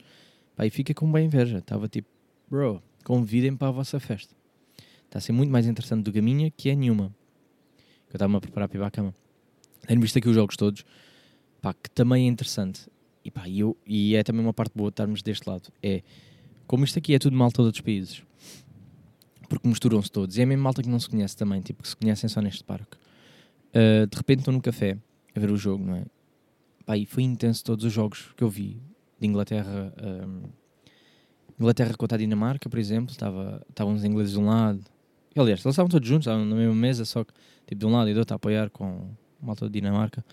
Pá, 0.54 0.66
e 0.66 0.70
fica 0.70 0.92
com 0.92 1.10
bem 1.10 1.24
inveja. 1.24 1.58
Estava 1.58 1.88
tipo, 1.88 2.17
bro, 2.50 2.82
convidem-me 3.04 3.56
para 3.56 3.68
a 3.68 3.72
vossa 3.72 3.98
festa. 4.00 4.34
Está 5.04 5.18
a 5.18 5.20
ser 5.20 5.32
muito 5.32 5.50
mais 5.50 5.66
interessante 5.66 6.04
do 6.04 6.12
que 6.12 6.18
a 6.18 6.22
minha, 6.22 6.50
que 6.50 6.68
é 6.68 6.74
nenhuma 6.74 7.14
eu 8.10 8.16
estava-me 8.16 8.36
a 8.36 8.40
preparar 8.40 8.68
para 8.68 8.76
ir 8.76 8.80
para 8.80 8.88
a 8.88 8.90
cama. 8.90 9.14
Tenho 9.86 10.00
visto 10.00 10.16
aqui 10.18 10.28
os 10.28 10.34
jogos 10.34 10.56
todos, 10.56 10.84
pá, 11.60 11.74
que 11.74 11.90
também 11.90 12.24
é 12.24 12.28
interessante. 12.28 12.88
E, 13.24 13.30
pá, 13.30 13.48
eu, 13.48 13.76
e 13.86 14.14
é 14.14 14.22
também 14.22 14.42
uma 14.42 14.54
parte 14.54 14.72
boa 14.74 14.90
de 14.90 14.94
estarmos 14.94 15.22
deste 15.22 15.48
lado. 15.48 15.70
É, 15.82 16.02
como 16.66 16.84
isto 16.84 16.98
aqui 16.98 17.14
é 17.14 17.18
tudo 17.18 17.36
malta 17.36 17.62
de 17.62 17.66
outros 17.66 17.82
países, 17.82 18.22
porque 19.48 19.68
misturam-se 19.68 20.10
todos, 20.10 20.36
e 20.36 20.42
é 20.42 20.46
mesmo 20.46 20.62
malta 20.62 20.82
que 20.82 20.88
não 20.88 20.98
se 20.98 21.08
conhece 21.08 21.36
também, 21.36 21.60
tipo, 21.60 21.82
que 21.82 21.88
se 21.88 21.96
conhecem 21.96 22.28
só 22.28 22.40
neste 22.40 22.64
parque. 22.64 22.96
Uh, 23.68 24.06
de 24.06 24.16
repente 24.16 24.40
estou 24.40 24.54
no 24.54 24.62
café 24.62 24.96
a 25.34 25.40
ver 25.40 25.50
o 25.50 25.56
jogo, 25.56 25.84
não 25.84 25.96
é? 25.96 26.04
Pá, 26.86 26.96
e 26.96 27.04
foi 27.04 27.22
intenso 27.22 27.64
todos 27.64 27.84
os 27.84 27.92
jogos 27.92 28.32
que 28.36 28.42
eu 28.42 28.48
vi 28.48 28.80
de 29.20 29.26
Inglaterra. 29.26 29.92
Um, 30.02 30.42
Inglaterra 31.58 31.94
contra 31.94 32.16
a 32.16 32.18
Dinamarca, 32.18 32.68
por 32.68 32.78
exemplo, 32.78 33.10
estava, 33.10 33.64
estavam 33.68 33.94
os 33.94 34.04
ingleses 34.04 34.32
de 34.32 34.38
um 34.38 34.46
lado. 34.46 34.80
Aliás, 35.34 35.60
eles 35.60 35.66
estavam 35.66 35.88
todos 35.88 36.08
juntos, 36.08 36.26
estavam 36.26 36.44
na 36.44 36.54
mesma 36.54 36.74
mesa, 36.74 37.04
só 37.04 37.24
que 37.24 37.32
tipo 37.66 37.80
de 37.80 37.86
um 37.86 37.90
lado 37.90 38.08
e 38.08 38.14
do 38.14 38.20
outro 38.20 38.34
a 38.34 38.36
apoiar 38.36 38.70
com 38.70 39.10
malta 39.40 39.66
de 39.66 39.72
Dinamarca. 39.72 40.24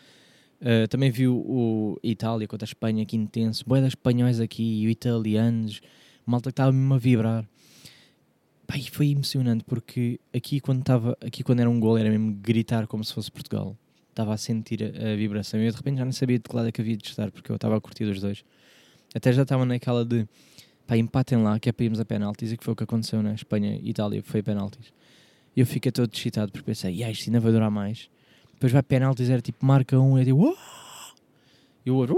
Uh, 0.62 0.88
também 0.88 1.12
viu 1.12 1.36
o 1.36 2.00
Itália 2.02 2.48
contra 2.48 2.66
a 2.66 2.70
Espanha, 2.70 3.06
que 3.06 3.16
intenso. 3.16 3.64
Boia 3.68 3.86
espanhóis 3.88 4.40
aqui, 4.40 4.64
e 4.64 4.90
italianos, 4.90 5.82
malta 6.26 6.50
que 6.50 6.54
estava 6.54 6.72
mesmo 6.72 6.94
a 6.94 6.98
vibrar. 6.98 7.48
Pai, 8.68 8.82
foi 8.92 9.10
emocionante 9.10 9.64
porque 9.64 10.20
aqui 10.34 10.60
quando, 10.60 10.80
estava, 10.80 11.18
aqui 11.22 11.44
quando 11.44 11.60
era 11.60 11.70
um 11.70 11.80
gol 11.80 11.98
era 11.98 12.10
mesmo 12.10 12.34
gritar 12.34 12.88
como 12.88 13.04
se 13.04 13.14
fosse 13.14 13.32
Portugal. 13.32 13.78
Estava 14.10 14.34
a 14.34 14.38
sentir 14.38 14.84
a, 14.84 15.12
a 15.12 15.16
vibração 15.16 15.60
e 15.60 15.66
eu 15.66 15.72
de 15.72 15.78
repente 15.78 15.98
já 15.98 16.06
não 16.06 16.12
sabia 16.12 16.38
de 16.38 16.44
que 16.44 16.56
lado 16.56 16.68
é 16.70 16.72
que 16.72 16.82
havia 16.82 16.98
de 16.98 17.08
estar 17.08 17.30
porque 17.32 17.52
eu 17.52 17.56
estava 17.58 17.78
a 17.78 17.82
curtir 17.82 18.06
os 18.06 18.20
dois. 18.20 18.44
Até 19.14 19.32
já 19.34 19.44
estava 19.44 19.66
naquela 19.66 20.04
de 20.04 20.28
pá, 20.86 20.98
empatem 20.98 21.42
lá 21.42 21.60
que 21.60 21.70
é 21.70 21.72
para 21.72 21.86
irmos 21.86 22.00
a 22.00 22.06
penaltis 22.06 22.52
e 22.52 22.58
que 22.58 22.64
foi 22.64 22.74
o 22.74 22.76
que 22.76 22.84
aconteceu 22.84 23.22
na 23.22 23.34
Espanha 23.34 23.80
e 23.82 23.90
Itália, 23.90 24.22
foi 24.24 24.42
penaltis. 24.42 24.94
E 25.56 25.60
eu 25.60 25.66
fiquei 25.66 25.92
todo 25.92 26.14
excitado 26.14 26.52
porque 26.52 26.66
pensei, 26.66 26.94
yeah, 26.94 27.12
isto 27.12 27.30
ainda 27.30 27.40
vai 27.40 27.52
durar 27.52 27.72
mais. 27.72 28.10
Depois 28.54 28.72
vai 28.72 28.84
penaltis, 28.84 29.30
era 29.30 29.42
tipo 29.42 29.66
marca 29.66 30.00
um, 30.00 30.18
e 30.18 30.22
eu 30.22 30.26
digo, 30.26 30.58
e 31.86 31.92
o 31.92 31.96
outro, 31.96 32.18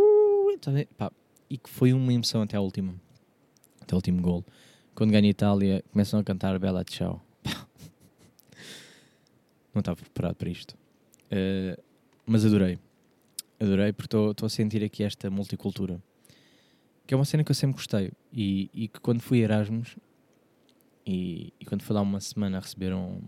então, 0.53 0.73
pá, 0.97 1.11
e 1.49 1.57
que 1.57 1.69
foi 1.69 1.93
uma 1.93 2.11
emoção 2.13 2.41
até 2.41 2.57
a 2.57 2.61
última, 2.61 2.95
até 3.81 3.93
o 3.93 3.97
último 3.97 4.21
gol. 4.21 4.45
Quando 4.95 5.11
ganha 5.11 5.27
a 5.27 5.29
Itália, 5.29 5.83
começam 5.91 6.19
a 6.19 6.23
cantar 6.23 6.57
Bela 6.57 6.83
Tchau. 6.83 7.21
Não 9.73 9.79
estava 9.79 9.95
preparado 9.95 10.35
para 10.35 10.49
isto. 10.49 10.75
Uh, 11.31 11.79
mas 12.25 12.45
adorei. 12.45 12.79
Adorei 13.59 13.93
porque 13.93 14.15
estou 14.15 14.45
a 14.45 14.49
sentir 14.49 14.83
aqui 14.83 15.03
esta 15.03 15.29
multicultura. 15.29 16.01
Que 17.07 17.13
é 17.13 17.17
uma 17.17 17.25
cena 17.25 17.43
que 17.43 17.49
eu 17.49 17.55
sempre 17.55 17.75
gostei. 17.77 18.11
E, 18.31 18.69
e 18.73 18.87
que 18.87 18.99
quando 18.99 19.21
fui 19.21 19.39
Erasmus, 19.39 19.95
e, 21.05 21.53
e, 21.57 21.65
quando 21.65 21.81
fui 21.81 21.95
lá 21.95 22.01
uma 22.01 22.19
semana 22.19 22.59
receberam 22.59 23.21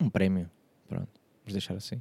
um, 0.00 0.04
um 0.06 0.08
prémio. 0.08 0.48
Pronto, 0.88 1.08
vamos 1.40 1.52
deixar 1.52 1.74
assim. 1.74 2.00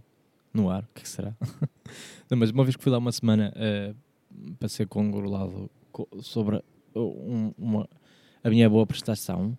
No 0.53 0.69
ar, 0.69 0.83
o 0.83 0.87
que, 0.93 1.01
é 1.01 1.05
será? 1.05 1.35
Não, 2.29 2.37
mas 2.37 2.51
uma 2.51 2.63
vez 2.63 2.75
que 2.75 2.83
fui 2.83 2.91
lá 2.91 2.99
uma 2.99 3.11
semana 3.11 3.51
uh, 3.55 4.55
para 4.59 4.69
ser 4.69 4.87
congratulado 4.87 5.69
sobre 6.21 6.63
um, 6.95 7.51
uma, 7.57 7.89
a 8.43 8.49
minha 8.49 8.69
boa 8.69 8.85
prestação, 8.85 9.57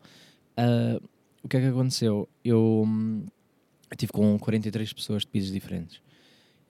uh, 0.57 1.09
o 1.43 1.49
que 1.49 1.57
é 1.57 1.61
que 1.61 1.67
aconteceu? 1.67 2.29
Eu, 2.45 2.87
estive 3.91 4.13
com 4.13 4.39
43 4.39 4.93
pessoas 4.93 5.23
de 5.23 5.29
pisos 5.29 5.53
diferentes. 5.53 6.01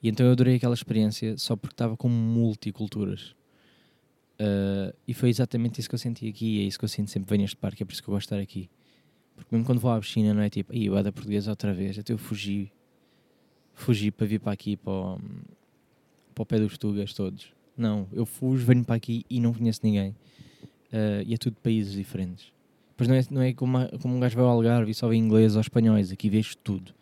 E 0.02 0.08
então 0.08 0.24
eu 0.24 0.32
adorei 0.32 0.56
aquela 0.56 0.74
experiência 0.74 1.36
só 1.36 1.54
porque 1.56 1.74
estava 1.74 1.96
com 1.96 2.08
multiculturas. 2.08 3.34
Uh, 4.40 4.94
e 5.06 5.12
foi 5.12 5.30
exatamente 5.30 5.80
isso 5.80 5.88
que 5.88 5.94
eu 5.94 5.98
senti 5.98 6.28
aqui, 6.28 6.60
é 6.60 6.64
isso 6.64 6.78
que 6.78 6.84
eu 6.84 6.88
sinto 6.88 7.10
sempre 7.10 7.28
venho 7.28 7.42
neste 7.42 7.56
parque, 7.56 7.82
é 7.82 7.86
por 7.86 7.92
isso 7.92 8.02
que 8.02 8.08
eu 8.08 8.14
gosto 8.14 8.28
de 8.28 8.34
estar 8.34 8.42
aqui. 8.42 8.70
Porque 9.34 9.54
mesmo 9.54 9.66
quando 9.66 9.80
vou 9.80 9.90
à 9.90 9.98
piscina 9.98 10.32
não 10.32 10.42
é 10.42 10.48
tipo, 10.48 10.72
aí 10.72 10.86
eu 10.86 11.02
da 11.02 11.12
portuguesa 11.12 11.50
outra 11.50 11.74
vez, 11.74 11.98
até 11.98 12.12
eu 12.12 12.18
fugi, 12.18 12.72
fugi 13.74 14.10
para 14.10 14.26
vir 14.26 14.40
para 14.40 14.52
aqui, 14.52 14.76
para 14.76 14.92
o, 14.92 15.18
para 16.34 16.42
o 16.42 16.46
pé 16.46 16.58
dos 16.58 16.78
tugas 16.78 17.12
todos. 17.12 17.52
Não, 17.76 18.08
eu 18.12 18.26
fujo, 18.26 18.64
venho 18.64 18.84
para 18.84 18.96
aqui 18.96 19.24
e 19.28 19.40
não 19.40 19.52
conheço 19.52 19.80
ninguém. 19.82 20.10
Uh, 20.92 21.22
e 21.26 21.34
é 21.34 21.36
tudo 21.36 21.56
países 21.62 21.92
diferentes. 21.92 22.52
Pois 22.96 23.08
não 23.08 23.14
é, 23.14 23.20
não 23.30 23.42
é 23.42 23.52
como, 23.52 23.78
como 24.00 24.16
um 24.16 24.20
gajo 24.20 24.34
vai 24.34 24.44
ao 24.44 24.50
Algarve 24.50 24.90
e 24.90 24.94
só 24.94 25.08
vê 25.08 25.16
inglês 25.16 25.54
ou 25.54 25.60
espanhóis, 25.60 26.10
aqui 26.10 26.28
vês 26.28 26.56
tudo. 26.56 26.92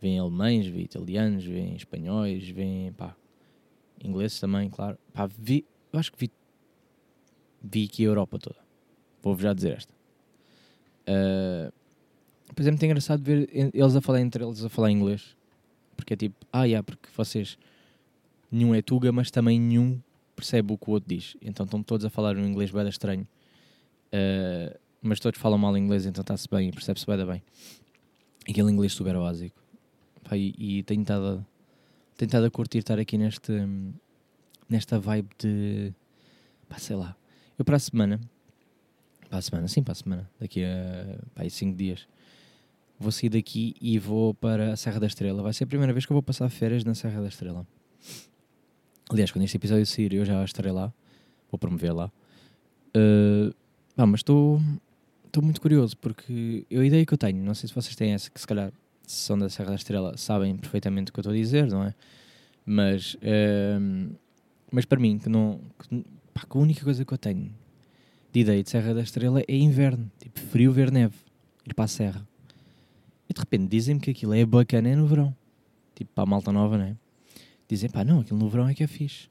Vêm 0.00 0.18
alemães, 0.18 0.66
vêm 0.66 0.82
italianos, 0.82 1.44
vêm 1.44 1.74
espanhóis, 1.74 2.46
vêm, 2.50 2.92
pá, 2.92 3.16
ingleses 4.04 4.38
também, 4.38 4.68
claro. 4.68 4.98
Pá, 5.12 5.26
vi, 5.26 5.64
eu 5.92 5.98
acho 5.98 6.12
que 6.12 6.18
vi 6.18 6.30
vi 7.62 7.84
aqui 7.84 8.04
a 8.04 8.06
Europa 8.06 8.38
toda. 8.38 8.58
Vou-vos 9.22 9.42
já 9.42 9.52
dizer 9.52 9.76
esta. 9.76 9.92
Uh, 11.08 11.72
pois 12.54 12.66
é 12.66 12.70
muito 12.70 12.84
engraçado 12.84 13.22
ver 13.22 13.48
eles 13.52 13.96
a 13.96 14.00
falar 14.00 14.20
entre 14.20 14.44
eles 14.44 14.64
a 14.64 14.68
falar 14.68 14.90
inglês. 14.90 15.36
Porque 15.96 16.14
é 16.14 16.16
tipo, 16.16 16.36
ah, 16.52 16.64
yeah, 16.64 16.82
porque 16.82 17.08
vocês 17.16 17.58
nenhum 18.50 18.74
é 18.74 18.80
tuga, 18.80 19.10
mas 19.10 19.30
também 19.30 19.58
nenhum 19.58 20.00
percebe 20.36 20.72
o 20.72 20.78
que 20.78 20.88
o 20.88 20.92
outro 20.92 21.08
diz. 21.08 21.36
Então 21.42 21.64
estão 21.64 21.82
todos 21.82 22.06
a 22.06 22.10
falar 22.10 22.36
um 22.36 22.46
inglês 22.46 22.70
bem 22.70 22.88
estranho. 22.88 23.26
Uh, 24.12 24.78
mas 25.02 25.20
todos 25.20 25.40
falam 25.40 25.58
mal 25.58 25.76
inglês, 25.76 26.06
então 26.06 26.22
está-se 26.22 26.48
bem 26.48 26.68
e 26.68 26.72
percebe-se 26.72 27.06
bem, 27.06 27.26
bem. 27.26 27.42
Aquele 28.48 28.70
inglês 28.70 28.92
super 28.92 29.14
básico. 29.14 29.60
E, 30.32 30.78
e 30.78 30.82
tenho 30.82 31.02
estado 31.02 31.44
a 32.44 32.50
curtir 32.50 32.78
estar 32.78 32.98
aqui 32.98 33.16
neste, 33.16 33.52
nesta 34.68 34.98
vibe 34.98 35.28
de 35.38 35.92
pá, 36.68 36.78
sei 36.78 36.96
lá, 36.96 37.16
eu 37.58 37.64
para 37.64 37.76
a 37.76 37.80
semana, 37.80 38.20
para 39.28 39.38
a 39.38 39.42
semana, 39.42 39.68
sim, 39.68 39.82
para 39.82 39.92
a 39.92 39.94
semana, 39.94 40.30
daqui 40.38 40.62
a 40.64 41.48
5 41.48 41.76
dias, 41.76 42.06
vou 42.98 43.12
sair 43.12 43.28
daqui 43.28 43.74
e 43.80 43.98
vou 43.98 44.34
para 44.34 44.72
a 44.72 44.76
Serra 44.76 45.00
da 45.00 45.06
Estrela. 45.06 45.42
Vai 45.42 45.52
ser 45.52 45.64
a 45.64 45.66
primeira 45.66 45.92
vez 45.92 46.04
que 46.04 46.12
eu 46.12 46.14
vou 46.14 46.22
passar 46.22 46.48
férias 46.50 46.84
na 46.84 46.94
Serra 46.94 47.20
da 47.20 47.28
Estrela. 47.28 47.66
Aliás, 49.10 49.30
quando 49.30 49.44
este 49.44 49.56
episódio 49.56 49.86
sair, 49.86 50.12
eu 50.12 50.24
já 50.24 50.44
estarei 50.44 50.72
lá, 50.72 50.92
vou 51.50 51.58
promover 51.58 51.94
lá. 51.94 52.10
Uh, 52.96 53.54
ah, 53.96 54.06
mas 54.06 54.20
estou 54.20 54.60
muito 55.42 55.60
curioso 55.60 55.96
porque 55.96 56.66
eu, 56.70 56.82
a 56.82 56.84
ideia 56.84 57.04
que 57.04 57.12
eu 57.12 57.18
tenho, 57.18 57.42
não 57.42 57.54
sei 57.54 57.68
se 57.68 57.74
vocês 57.74 57.94
têm 57.96 58.12
essa, 58.12 58.30
que 58.30 58.40
se 58.40 58.46
calhar 58.46 58.72
se 59.06 59.16
são 59.22 59.38
da 59.38 59.48
Serra 59.48 59.70
da 59.70 59.76
Estrela 59.76 60.16
sabem 60.16 60.56
perfeitamente 60.56 61.10
o 61.10 61.14
que 61.14 61.18
eu 61.18 61.22
estou 61.22 61.32
a 61.32 61.36
dizer, 61.36 61.66
não 61.66 61.84
é? 61.84 61.94
Mas, 62.66 63.14
uh, 63.14 64.14
mas 64.70 64.84
para 64.84 65.00
mim, 65.00 65.18
que 65.18 65.28
não, 65.28 65.60
que 65.78 66.04
pá, 66.32 66.44
a 66.48 66.58
única 66.58 66.84
coisa 66.84 67.04
que 67.04 67.12
eu 67.12 67.18
tenho 67.18 67.54
de 68.32 68.40
ideia 68.40 68.62
de 68.62 68.68
Serra 68.68 68.94
da 68.94 69.02
Estrela 69.02 69.42
é 69.46 69.56
inverno, 69.56 70.10
tipo 70.18 70.38
frio, 70.38 70.72
ver 70.72 70.90
neve, 70.90 71.16
ir 71.66 71.74
para 71.74 71.84
a 71.84 71.88
serra. 71.88 72.26
E 73.28 73.34
de 73.34 73.40
repente 73.40 73.68
dizem-me 73.68 74.00
que 74.00 74.10
aquilo 74.10 74.34
é 74.34 74.44
bacana 74.44 74.88
é 74.88 74.96
no 74.96 75.06
verão, 75.06 75.34
tipo 75.94 76.10
para 76.14 76.24
a 76.24 76.26
malta 76.26 76.52
nova, 76.52 76.78
não 76.78 76.84
é? 76.84 76.96
Dizem, 77.68 77.90
pá, 77.90 78.04
não, 78.04 78.20
aquilo 78.20 78.38
no 78.38 78.48
verão 78.48 78.68
é 78.68 78.74
que 78.74 78.82
é 78.82 78.86
fixe. 78.86 79.28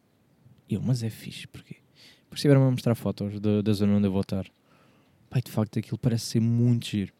E 0.69 0.75
eu, 0.75 0.81
mas 0.81 1.01
é 1.01 1.09
fixe, 1.09 1.47
porquê? 1.47 1.77
Depois 2.23 2.39
estiveram 2.39 2.67
a 2.67 2.71
mostrar 2.71 2.93
fotos 2.93 3.39
da, 3.39 3.61
da 3.61 3.73
zona 3.73 3.93
onde 3.93 4.07
eu 4.07 4.11
vou 4.11 4.21
estar. 4.21 4.45
Pai, 5.29 5.41
de 5.41 5.51
facto, 5.51 5.79
aquilo 5.79 5.97
parece 5.97 6.25
ser 6.25 6.39
muito 6.39 6.87
giro. 6.87 7.13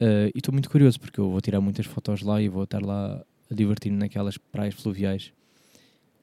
Uh, 0.00 0.28
e 0.34 0.38
estou 0.38 0.52
muito 0.52 0.68
curioso 0.68 1.00
porque 1.00 1.20
eu 1.20 1.30
vou 1.30 1.40
tirar 1.40 1.60
muitas 1.60 1.86
fotos 1.86 2.22
lá 2.22 2.40
e 2.40 2.48
vou 2.48 2.64
estar 2.64 2.82
lá 2.82 3.24
a 3.50 3.54
divertir-me 3.54 3.98
naquelas 3.98 4.36
praias 4.36 4.74
fluviais. 4.74 5.32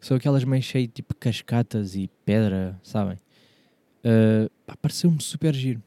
São 0.04 0.18
aquelas 0.18 0.44
meio 0.44 0.62
cheias 0.62 0.88
de 0.90 0.96
tipo 0.96 1.16
cascatas 1.16 1.96
e 1.96 2.10
pedra, 2.26 2.78
sabem? 2.84 3.18
Uh, 4.04 4.52
Pareceu-me 4.82 5.22
super 5.24 5.54
giro. 5.56 5.82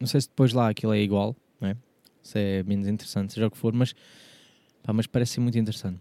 Não 0.00 0.08
sei 0.08 0.20
se 0.20 0.28
depois 0.28 0.52
lá 0.52 0.68
aquilo 0.68 0.92
é 0.92 1.00
igual, 1.00 1.36
não 1.60 1.68
é? 1.68 1.76
Se 2.20 2.40
é 2.40 2.62
menos 2.64 2.88
interessante, 2.88 3.32
seja 3.32 3.46
o 3.46 3.50
que 3.50 3.56
for, 3.56 3.72
mas, 3.72 3.94
pá, 4.82 4.92
mas 4.92 5.06
parece 5.06 5.38
muito 5.38 5.56
interessante. 5.56 6.00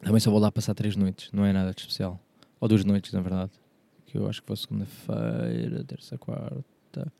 Também 0.00 0.20
só 0.20 0.30
vou 0.30 0.38
lá 0.38 0.52
passar 0.52 0.72
três 0.74 0.94
noites, 0.94 1.32
não 1.32 1.44
é 1.44 1.52
nada 1.52 1.74
de 1.74 1.80
especial. 1.80 2.20
Ou 2.60 2.68
duas 2.68 2.84
noites, 2.84 3.12
na 3.12 3.20
verdade. 3.20 3.50
Que 4.06 4.16
eu 4.16 4.28
acho 4.28 4.40
que 4.40 4.46
foi 4.46 4.56
segunda-feira, 4.56 5.82
terça, 5.82 6.16
quarta. 6.18 7.12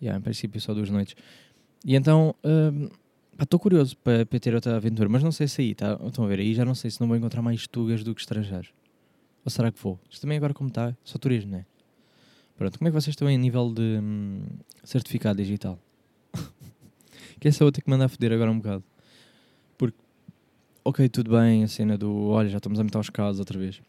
Yeah, 0.00 0.18
em 0.18 0.22
princípio 0.22 0.58
só 0.62 0.72
duas 0.72 0.88
noites. 0.88 1.14
E 1.84 1.94
então, 1.94 2.34
hum, 2.42 2.88
estou 3.44 3.60
curioso 3.60 3.96
para, 3.98 4.24
ter 4.24 4.54
outra 4.54 4.76
aventura, 4.76 5.08
mas 5.08 5.22
não 5.22 5.30
sei 5.30 5.46
se 5.46 5.62
aí, 5.62 5.74
tá? 5.74 5.98
Estão 6.04 6.24
a 6.24 6.28
ver, 6.28 6.40
aí 6.40 6.54
já 6.54 6.64
não 6.64 6.74
sei 6.74 6.90
se 6.90 7.00
não 7.00 7.06
vou 7.06 7.16
encontrar 7.16 7.40
mais 7.42 7.66
tugas 7.66 8.02
do 8.02 8.14
que 8.14 8.20
estrangeiros. 8.20 8.72
Ou 9.44 9.50
será 9.50 9.70
que 9.70 9.80
vou? 9.80 9.98
Isto 10.10 10.22
também 10.22 10.36
agora 10.36 10.52
como 10.52 10.68
está, 10.68 10.96
só 11.04 11.18
turismo, 11.18 11.52
não 11.52 11.58
é? 11.58 11.66
Pronto, 12.56 12.76
como 12.76 12.88
é 12.88 12.90
que 12.90 13.00
vocês 13.00 13.12
estão 13.12 13.30
em 13.30 13.38
nível 13.38 13.72
de 13.72 14.00
hum, 14.02 14.42
certificado 14.82 15.40
digital? 15.40 15.78
que 17.38 17.46
essa 17.46 17.62
eu 17.62 17.70
ter 17.70 17.82
que 17.82 17.88
mandar 17.88 18.08
foder 18.08 18.32
agora 18.32 18.50
um 18.50 18.58
bocado. 18.58 18.82
Porque, 19.76 19.96
ok, 20.84 21.08
tudo 21.08 21.30
bem, 21.30 21.62
a 21.62 21.68
cena 21.68 21.96
do, 21.96 22.30
olha, 22.30 22.48
já 22.48 22.56
estamos 22.56 22.80
a 22.80 22.84
meter 22.84 22.98
os 22.98 23.10
casos 23.10 23.38
outra 23.38 23.56
vez. 23.56 23.80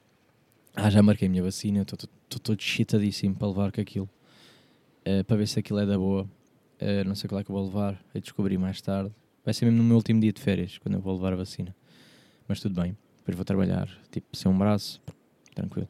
Ah, 0.76 0.92
já 0.92 1.02
marquei 1.02 1.28
a 1.28 1.32
minha 1.32 1.42
vacina, 1.42 1.82
estou 1.82 2.08
todo 2.40 2.62
chitadíssimo 2.62 3.36
para 3.36 3.48
levar 3.48 3.72
com 3.72 3.82
aquilo. 3.82 4.10
Uh, 5.02 5.24
para 5.24 5.38
ver 5.38 5.48
se 5.48 5.60
aquilo 5.60 5.80
é 5.80 5.86
da 5.88 5.98
boa. 5.98 6.30
Uh, 6.80 7.08
não 7.08 7.16
sei 7.16 7.28
qual 7.28 7.42
é 7.42 7.44
que 7.44 7.50
eu 7.50 7.56
vou 7.56 7.66
levar, 7.66 8.00
aí 8.14 8.22
descobri 8.22 8.58
mais 8.58 8.80
tarde. 8.82 9.12
Vai 9.50 9.54
ser 9.56 9.66
mesmo 9.66 9.80
no 9.80 9.84
meu 9.84 9.96
último 9.96 10.20
dia 10.20 10.32
de 10.32 10.40
férias, 10.40 10.78
quando 10.78 10.94
eu 10.94 11.02
vou 11.02 11.12
levar 11.16 11.34
a 11.34 11.36
vacina. 11.36 11.76
Mas 12.48 12.60
tudo 12.60 12.80
bem, 12.80 12.96
depois 13.18 13.36
vou 13.36 13.44
trabalhar, 13.44 13.90
tipo, 14.12 14.28
sem 14.38 14.52
um 14.52 14.56
braço, 14.56 15.02
tranquilo. 15.56 15.90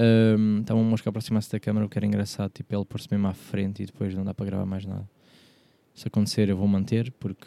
Um, 0.00 0.60
Estava 0.62 0.80
um 0.80 0.84
mosca 0.84 1.10
aproximar-se 1.10 1.52
da 1.52 1.60
câmera, 1.60 1.84
o 1.84 1.88
que 1.90 1.98
era 1.98 2.06
engraçado, 2.06 2.50
tipo, 2.50 2.74
ele 2.74 2.82
pôr-se 2.86 3.08
mesmo 3.10 3.28
à 3.28 3.34
frente 3.34 3.82
e 3.82 3.84
depois 3.84 4.14
não 4.14 4.24
dá 4.24 4.32
para 4.32 4.46
gravar 4.46 4.64
mais 4.64 4.86
nada. 4.86 5.06
Se 5.94 6.08
acontecer, 6.08 6.48
eu 6.48 6.56
vou 6.56 6.66
manter, 6.66 7.12
porque 7.20 7.46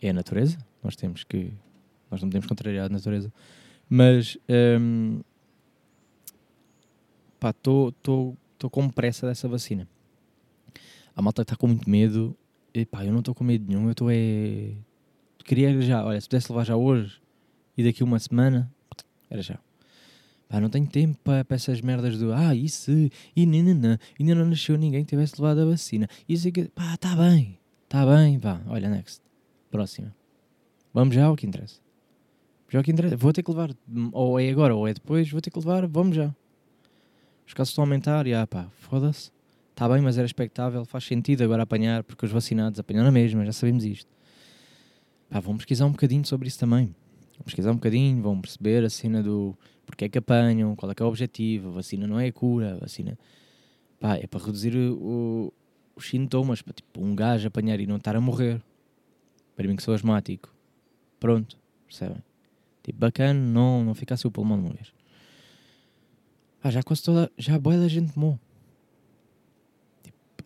é 0.00 0.08
a 0.08 0.14
natureza, 0.14 0.56
nós 0.82 0.96
temos 0.96 1.24
que. 1.24 1.52
Nós 2.10 2.22
não 2.22 2.30
podemos 2.30 2.46
contrariar 2.46 2.86
a 2.86 2.88
natureza. 2.88 3.30
Mas. 3.86 4.38
Um, 4.80 5.20
pá, 7.38 7.50
estou 7.50 8.34
com 8.70 8.88
pressa 8.88 9.26
dessa 9.26 9.46
vacina. 9.46 9.86
A 11.14 11.20
malta 11.20 11.42
está 11.42 11.54
com 11.54 11.66
muito 11.66 11.90
medo. 11.90 12.34
E 12.74 12.86
pá, 12.86 13.04
eu 13.04 13.12
não 13.12 13.18
estou 13.18 13.34
com 13.34 13.44
medo 13.44 13.66
nenhum, 13.68 13.84
eu 13.84 13.92
estou 13.92 14.10
é. 14.10 14.72
Queria 15.44 15.80
já, 15.82 16.04
olha, 16.04 16.20
se 16.20 16.28
pudesse 16.28 16.50
levar 16.50 16.64
já 16.64 16.76
hoje 16.76 17.20
e 17.76 17.84
daqui 17.84 18.02
uma 18.02 18.18
semana, 18.18 18.72
era 19.28 19.42
já. 19.42 19.58
Pá, 20.48 20.60
não 20.60 20.68
tenho 20.68 20.86
tempo 20.86 21.18
para, 21.24 21.46
essas 21.50 21.80
merdas 21.80 22.18
do 22.18 22.32
ah, 22.32 22.54
isso, 22.54 22.90
e 23.34 23.46
nananã, 23.46 23.98
ainda 24.18 24.34
não 24.34 24.44
nasceu 24.44 24.76
ninguém 24.76 25.04
que 25.04 25.10
tivesse 25.10 25.40
levado 25.40 25.60
a 25.60 25.64
vacina. 25.64 26.08
Isso 26.28 26.48
é 26.48 26.50
que, 26.50 26.64
pá, 26.68 26.94
está 26.94 27.16
bem, 27.16 27.58
está 27.84 28.06
bem, 28.06 28.38
vá, 28.38 28.60
olha, 28.68 28.88
next, 28.88 29.20
próxima. 29.70 30.14
Vamos 30.92 31.14
já 31.14 31.24
ao 31.24 31.36
que 31.36 31.46
interessa. 31.46 31.80
Já 32.68 32.78
ao 32.78 32.84
que 32.84 32.92
interessa, 32.92 33.16
vou 33.16 33.32
ter 33.32 33.42
que 33.42 33.50
levar, 33.50 33.70
ou 34.12 34.38
é 34.38 34.50
agora 34.50 34.74
ou 34.74 34.86
é 34.86 34.94
depois, 34.94 35.30
vou 35.30 35.40
ter 35.40 35.50
que 35.50 35.58
levar, 35.58 35.86
vamos 35.86 36.16
já. 36.16 36.34
Os 37.46 37.54
casos 37.54 37.70
estão 37.70 37.84
a 37.84 37.86
aumentar 37.86 38.26
e 38.26 38.34
ah, 38.34 38.46
pá, 38.46 38.68
foda-se. 38.76 39.30
Está 39.72 39.88
bem, 39.88 40.00
mas 40.00 40.16
era 40.16 40.26
expectável, 40.26 40.84
faz 40.84 41.04
sentido 41.04 41.42
agora 41.42 41.62
apanhar, 41.62 42.04
porque 42.04 42.24
os 42.24 42.30
vacinados 42.30 42.78
apanham 42.78 43.02
na 43.02 43.10
mesma, 43.10 43.44
já 43.44 43.52
sabemos 43.52 43.84
isto. 43.84 44.10
Pá, 45.28 45.40
vão 45.40 45.56
pesquisar 45.56 45.86
um 45.86 45.90
bocadinho 45.90 46.24
sobre 46.24 46.46
isso 46.46 46.58
também. 46.58 46.94
Vão 47.36 47.44
pesquisar 47.46 47.72
um 47.72 47.76
bocadinho, 47.76 48.22
vão 48.22 48.40
perceber 48.40 48.84
a 48.84 48.90
cena 48.90 49.22
do 49.22 49.56
porque 49.84 50.04
é 50.04 50.08
que 50.08 50.18
apanham, 50.18 50.76
qual 50.76 50.92
é 50.92 50.94
que 50.94 51.02
é 51.02 51.06
o 51.06 51.08
objetivo, 51.08 51.70
a 51.70 51.72
vacina 51.72 52.06
não 52.06 52.20
é 52.20 52.28
a 52.28 52.32
cura, 52.32 52.74
a 52.74 52.76
vacina 52.78 53.18
pá, 53.98 54.16
é 54.16 54.26
para 54.26 54.44
reduzir 54.44 54.76
o, 54.76 55.52
os 55.96 56.08
sintomas, 56.08 56.62
para 56.62 56.74
tipo 56.74 57.02
um 57.02 57.14
gajo 57.14 57.48
apanhar 57.48 57.80
e 57.80 57.86
não 57.86 57.96
estar 57.96 58.14
a 58.14 58.20
morrer. 58.20 58.62
Para 59.56 59.66
mim 59.66 59.76
que 59.76 59.82
sou 59.82 59.94
asmático. 59.94 60.54
Pronto, 61.18 61.58
percebem? 61.86 62.22
Tipo, 62.82 62.98
bacana, 62.98 63.38
não, 63.38 63.84
não 63.84 63.94
ficasse 63.94 64.26
o 64.26 64.30
pulmão 64.30 64.60
vez. 64.62 64.92
Ah, 66.62 66.70
já 66.70 66.82
quase 66.82 67.02
toda, 67.02 67.30
já 67.36 67.58
boa 67.58 67.76
da 67.76 67.88
gente 67.88 68.18
morreu. 68.18 68.38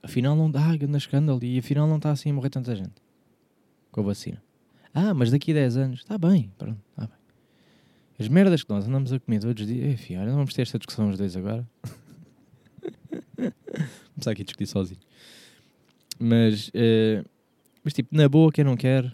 Afinal 0.07 0.37
não 0.37 0.49
dá, 0.49 0.77
grande 0.77 0.97
escândalo, 0.97 1.42
e 1.42 1.59
afinal 1.59 1.88
não 1.88 1.97
está 1.97 2.12
assim 2.12 2.31
a 2.31 2.33
morrer 2.33 2.49
tanta 2.49 2.77
gente. 2.77 2.95
Com 3.90 4.03
a 4.03 4.05
vacina. 4.05 4.40
Ah, 4.95 5.12
mas 5.12 5.33
daqui 5.33 5.51
a 5.51 5.55
10 5.55 5.77
anos, 5.77 5.99
está 5.99 6.16
bem, 6.16 6.53
pronto, 6.57 6.81
está 6.90 7.09
bem. 7.09 7.16
As 8.16 8.29
merdas 8.29 8.62
que 8.62 8.71
nós 8.71 8.87
andamos 8.87 9.12
a 9.12 9.19
comer 9.19 9.40
todos 9.40 9.61
os 9.61 9.66
dias. 9.66 9.95
Enfim, 9.95 10.16
olha, 10.16 10.31
vamos 10.31 10.55
ter 10.55 10.62
esta 10.62 10.79
discussão 10.79 11.11
os 11.11 11.19
dois 11.19 11.37
agora. 11.37 11.69
Começar 14.14 14.31
aqui 14.31 14.42
a 14.42 14.45
discutir 14.45 14.66
sozinho. 14.69 15.01
Mas, 16.21 16.69
uh, 16.69 17.29
mas 17.83 17.92
tipo, 17.92 18.16
na 18.16 18.29
boa, 18.29 18.53
quem 18.53 18.64
não 18.64 18.77
quer, 18.77 19.12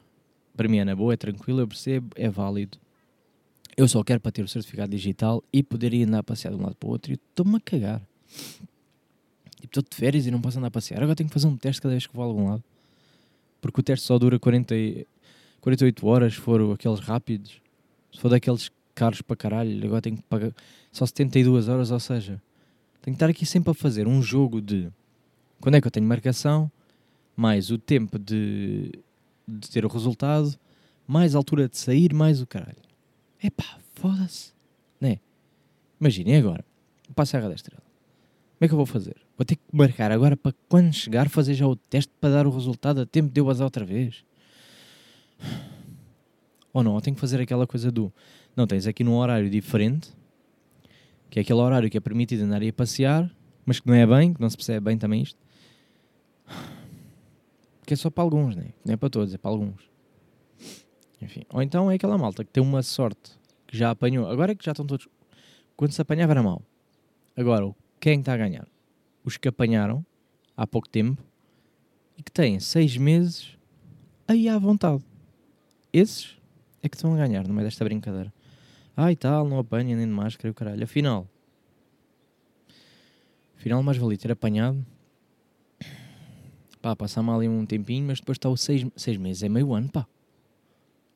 para 0.55 0.68
mim 0.68 0.76
é 0.76 0.85
na 0.85 0.94
boa, 0.94 1.14
é 1.14 1.16
tranquilo, 1.16 1.61
eu 1.61 1.66
percebo, 1.66 2.11
é 2.16 2.28
válido. 2.28 2.76
Eu 3.78 3.88
só 3.88 4.05
quero 4.05 4.20
para 4.20 4.31
ter 4.31 4.42
o 4.42 4.48
certificado 4.48 4.90
digital 4.90 5.42
e 5.50 5.62
poder 5.62 5.94
ir 5.94 6.07
andar 6.07 6.18
a 6.18 6.22
passear 6.22 6.52
de 6.52 6.61
um 6.61 6.62
lado 6.62 6.76
para 6.76 6.87
o 6.87 6.90
outro 6.92 7.12
e 7.12 7.14
estou-me 7.14 7.57
a 7.57 7.61
cagar. 7.61 8.02
Tipo, 9.62 9.79
estou 9.79 9.83
de 9.88 9.96
férias 9.96 10.27
e 10.27 10.31
não 10.31 10.40
posso 10.40 10.59
andar 10.59 10.66
a 10.66 10.70
passear. 10.72 11.01
Agora 11.01 11.14
tenho 11.14 11.29
que 11.29 11.33
fazer 11.33 11.46
um 11.46 11.57
teste 11.57 11.81
cada 11.81 11.94
vez 11.94 12.05
que 12.05 12.14
vou 12.14 12.25
a 12.25 12.27
algum 12.27 12.48
lado. 12.48 12.64
Porque 13.61 13.81
o 13.81 13.83
teste 13.83 14.05
só 14.05 14.18
dura 14.18 14.37
40, 14.37 14.75
48 15.61 16.07
horas, 16.07 16.35
se 16.35 16.40
for 16.40 16.72
aqueles 16.72 16.98
rápidos. 16.98 17.61
Se 18.12 18.20
for 18.20 18.29
daqueles 18.29 18.72
caros 18.92 19.22
para 19.22 19.37
caralho, 19.37 19.87
agora 19.87 20.03
tenho 20.03 20.16
que 20.16 20.22
pagar 20.25 20.53
só 20.90 21.07
72 21.07 21.68
horas, 21.68 21.92
ou 21.92 22.01
seja, 22.01 22.42
tenho 23.01 23.14
que 23.14 23.16
estar 23.16 23.31
aqui 23.31 23.46
sempre 23.46 23.70
a 23.70 23.75
fazer 23.75 24.09
um 24.09 24.20
jogo 24.20 24.61
de 24.61 24.90
quando 25.61 25.77
é 25.77 25.81
que 25.81 25.87
eu 25.87 25.92
tenho 25.92 26.07
marcação, 26.07 26.70
mais 27.37 27.70
o 27.70 27.79
tempo 27.79 28.18
de, 28.18 28.90
de 29.46 29.70
ter 29.70 29.85
o 29.87 29.88
resultado, 29.88 30.59
mais 31.07 31.37
a 31.37 31.38
altura 31.38 31.68
de 31.68 31.79
sair, 31.79 32.12
mais 32.12 32.42
o 32.42 32.46
caralho. 32.48 32.83
Epá, 33.42 33.79
foda-se. 33.94 34.53
Né? 35.01 35.20
Imaginem 36.01 36.37
agora, 36.37 36.64
para 37.14 37.22
a 37.22 37.27
Serra 37.27 37.48
da 37.48 37.55
Estrela. 37.55 37.83
Como 38.59 38.66
é 38.66 38.68
que 38.68 38.75
eu 38.75 38.77
vou 38.77 38.87
fazer? 38.87 39.16
Vou 39.42 39.44
ter 39.44 39.57
que 39.57 39.62
marcar 39.72 40.12
agora 40.12 40.37
para 40.37 40.55
quando 40.68 40.92
chegar 40.92 41.28
fazer 41.28 41.55
já 41.55 41.66
o 41.66 41.74
teste 41.74 42.12
para 42.20 42.33
dar 42.33 42.46
o 42.46 42.50
resultado 42.50 43.00
a 43.00 43.07
tempo 43.07 43.28
de 43.28 43.40
eu 43.40 43.44
bazar 43.44 43.64
outra 43.64 43.85
vez? 43.85 44.24
Ou 46.72 46.85
não, 46.85 46.94
eu 46.94 47.00
tenho 47.00 47.16
que 47.16 47.20
fazer 47.20 47.40
aquela 47.40 47.66
coisa 47.66 47.90
do 47.90 48.12
não, 48.57 48.68
tens 48.68 48.87
aqui 48.87 49.02
num 49.02 49.16
horário 49.16 49.50
diferente, 49.50 50.12
que 51.28 51.40
é 51.40 51.42
aquele 51.42 51.59
horário 51.59 51.90
que 51.90 51.96
é 51.96 52.00
permitido 52.00 52.44
andar 52.44 52.62
e 52.62 52.68
a 52.68 52.72
passear, 52.72 53.28
mas 53.66 53.81
que 53.81 53.88
não 53.88 53.94
é 53.94 54.07
bem, 54.07 54.33
que 54.33 54.40
não 54.40 54.48
se 54.48 54.57
percebe 54.57 54.85
bem 54.85 54.96
também 54.96 55.22
isto. 55.22 55.40
Que 57.85 57.94
é 57.94 57.96
só 57.96 58.11
para 58.11 58.22
alguns, 58.22 58.55
né? 58.55 58.66
não 58.85 58.94
é 58.94 58.96
para 58.96 59.11
todos, 59.11 59.35
é 59.35 59.38
para 59.38 59.50
alguns. 59.50 59.90
Enfim. 61.20 61.42
Ou 61.52 61.61
então 61.61 61.90
é 61.90 61.96
aquela 61.96 62.16
malta 62.16 62.44
que 62.44 62.52
tem 62.52 62.62
uma 62.62 62.81
sorte, 62.85 63.33
que 63.66 63.76
já 63.76 63.90
apanhou. 63.90 64.31
Agora 64.31 64.52
é 64.52 64.55
que 64.55 64.64
já 64.64 64.70
estão 64.70 64.87
todos. 64.87 65.09
Quando 65.76 65.90
se 65.90 66.00
apanhava 66.00 66.33
era 66.33 66.44
mal. 66.44 66.62
Agora, 67.37 67.74
quem 67.98 68.20
está 68.20 68.35
a 68.35 68.37
ganhar? 68.37 68.68
Os 69.24 69.37
que 69.37 69.48
apanharam 69.48 70.04
há 70.56 70.66
pouco 70.66 70.88
tempo 70.88 71.22
e 72.16 72.22
que 72.22 72.30
têm 72.30 72.61
seis 72.61 72.96
meses 72.96 73.56
aí 74.26 74.48
à 74.48 74.58
vontade. 74.58 75.02
Esses 75.92 76.37
é 76.82 76.88
que 76.88 76.96
estão 76.96 77.14
a 77.14 77.16
ganhar 77.16 77.46
no 77.46 77.54
meio 77.54 77.66
desta 77.66 77.85
brincadeira. 77.85 78.32
Ai 78.96 79.16
tal, 79.16 79.48
não 79.48 79.58
apanha 79.58 79.96
nem 79.96 80.06
de 80.06 80.12
máscara 80.12 80.50
o 80.50 80.54
caralho. 80.54 80.85
Afinal, 80.85 81.28
afinal 83.56 83.82
mais 83.82 83.96
valia 83.96 84.18
ter 84.18 84.32
apanhado. 84.32 84.85
Pá, 86.80 86.96
passar 86.96 87.22
mal 87.22 87.38
ali 87.38 87.48
um 87.48 87.64
tempinho, 87.64 88.06
mas 88.06 88.18
depois 88.18 88.37
está 88.37 88.48
o 88.48 88.56
seis, 88.56 88.85
seis 88.96 89.16
meses. 89.16 89.42
É 89.42 89.48
meio 89.48 89.72
ano, 89.72 89.88
pá. 89.88 90.06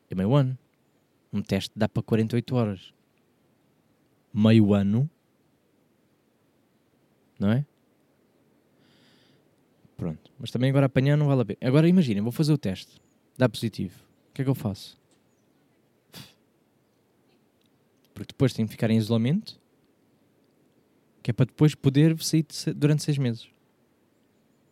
É 0.09 0.15
meio 0.15 0.33
ano. 0.35 0.57
Um 1.33 1.43
teste 1.43 1.73
dá 1.77 1.89
para 1.89 2.03
48 2.03 2.55
horas. 2.55 2.95
Meio 4.33 4.73
ano. 4.73 5.11
Não 7.39 7.51
é? 7.51 7.67
Mas 10.39 10.51
também 10.51 10.71
agora 10.71 10.87
apanhar 10.87 11.17
não 11.17 11.27
vale 11.27 11.43
a 11.43 11.45
pena. 11.45 11.59
Agora 11.63 11.89
imaginem, 11.89 12.23
vou 12.23 12.33
fazer 12.33 12.53
o 12.53 12.59
teste. 12.59 13.01
Dá 13.37 13.49
positivo. 13.49 13.99
O 14.31 14.35
que 14.35 14.43
é 14.43 14.45
que 14.45 14.51
eu 14.51 14.55
faço? 14.55 14.99
Porque 18.15 18.33
depois 18.33 18.53
tenho 18.53 18.67
que 18.67 18.73
ficar 18.73 18.91
em 18.91 18.97
isolamento, 18.97 19.61
que 21.23 21.31
é 21.31 21.35
para 21.35 21.47
depois 21.47 21.75
poder 21.75 22.19
sair 22.23 22.47
durante 22.75 23.03
seis 23.03 23.19
meses. 23.19 23.49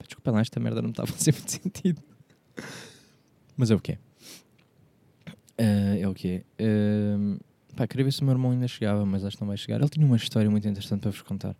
Desculpa 0.06 0.30
lá, 0.30 0.40
esta 0.40 0.60
merda 0.60 0.82
não 0.82 0.88
me 0.88 0.92
está 0.92 1.04
a 1.04 1.06
fazer 1.06 1.32
muito 1.32 1.50
sentido. 1.52 2.02
Mas 3.56 3.70
é 3.70 3.74
o 3.74 3.80
que 3.80 3.92
é. 3.92 3.98
Uh, 5.60 6.02
é 6.02 6.08
o 6.08 6.14
que 6.14 6.44
é. 6.58 7.04
Pá, 7.76 7.86
queria 7.86 8.04
ver 8.04 8.12
se 8.12 8.22
o 8.22 8.24
meu 8.24 8.32
irmão 8.32 8.52
ainda 8.52 8.68
chegava, 8.68 9.04
mas 9.04 9.24
acho 9.24 9.36
que 9.36 9.42
não 9.42 9.48
vai 9.48 9.56
chegar. 9.56 9.80
Ele 9.80 9.88
tinha 9.88 10.06
uma 10.06 10.16
história 10.16 10.50
muito 10.50 10.66
interessante 10.68 11.00
para 11.00 11.10
vos 11.10 11.22
contar. 11.22 11.56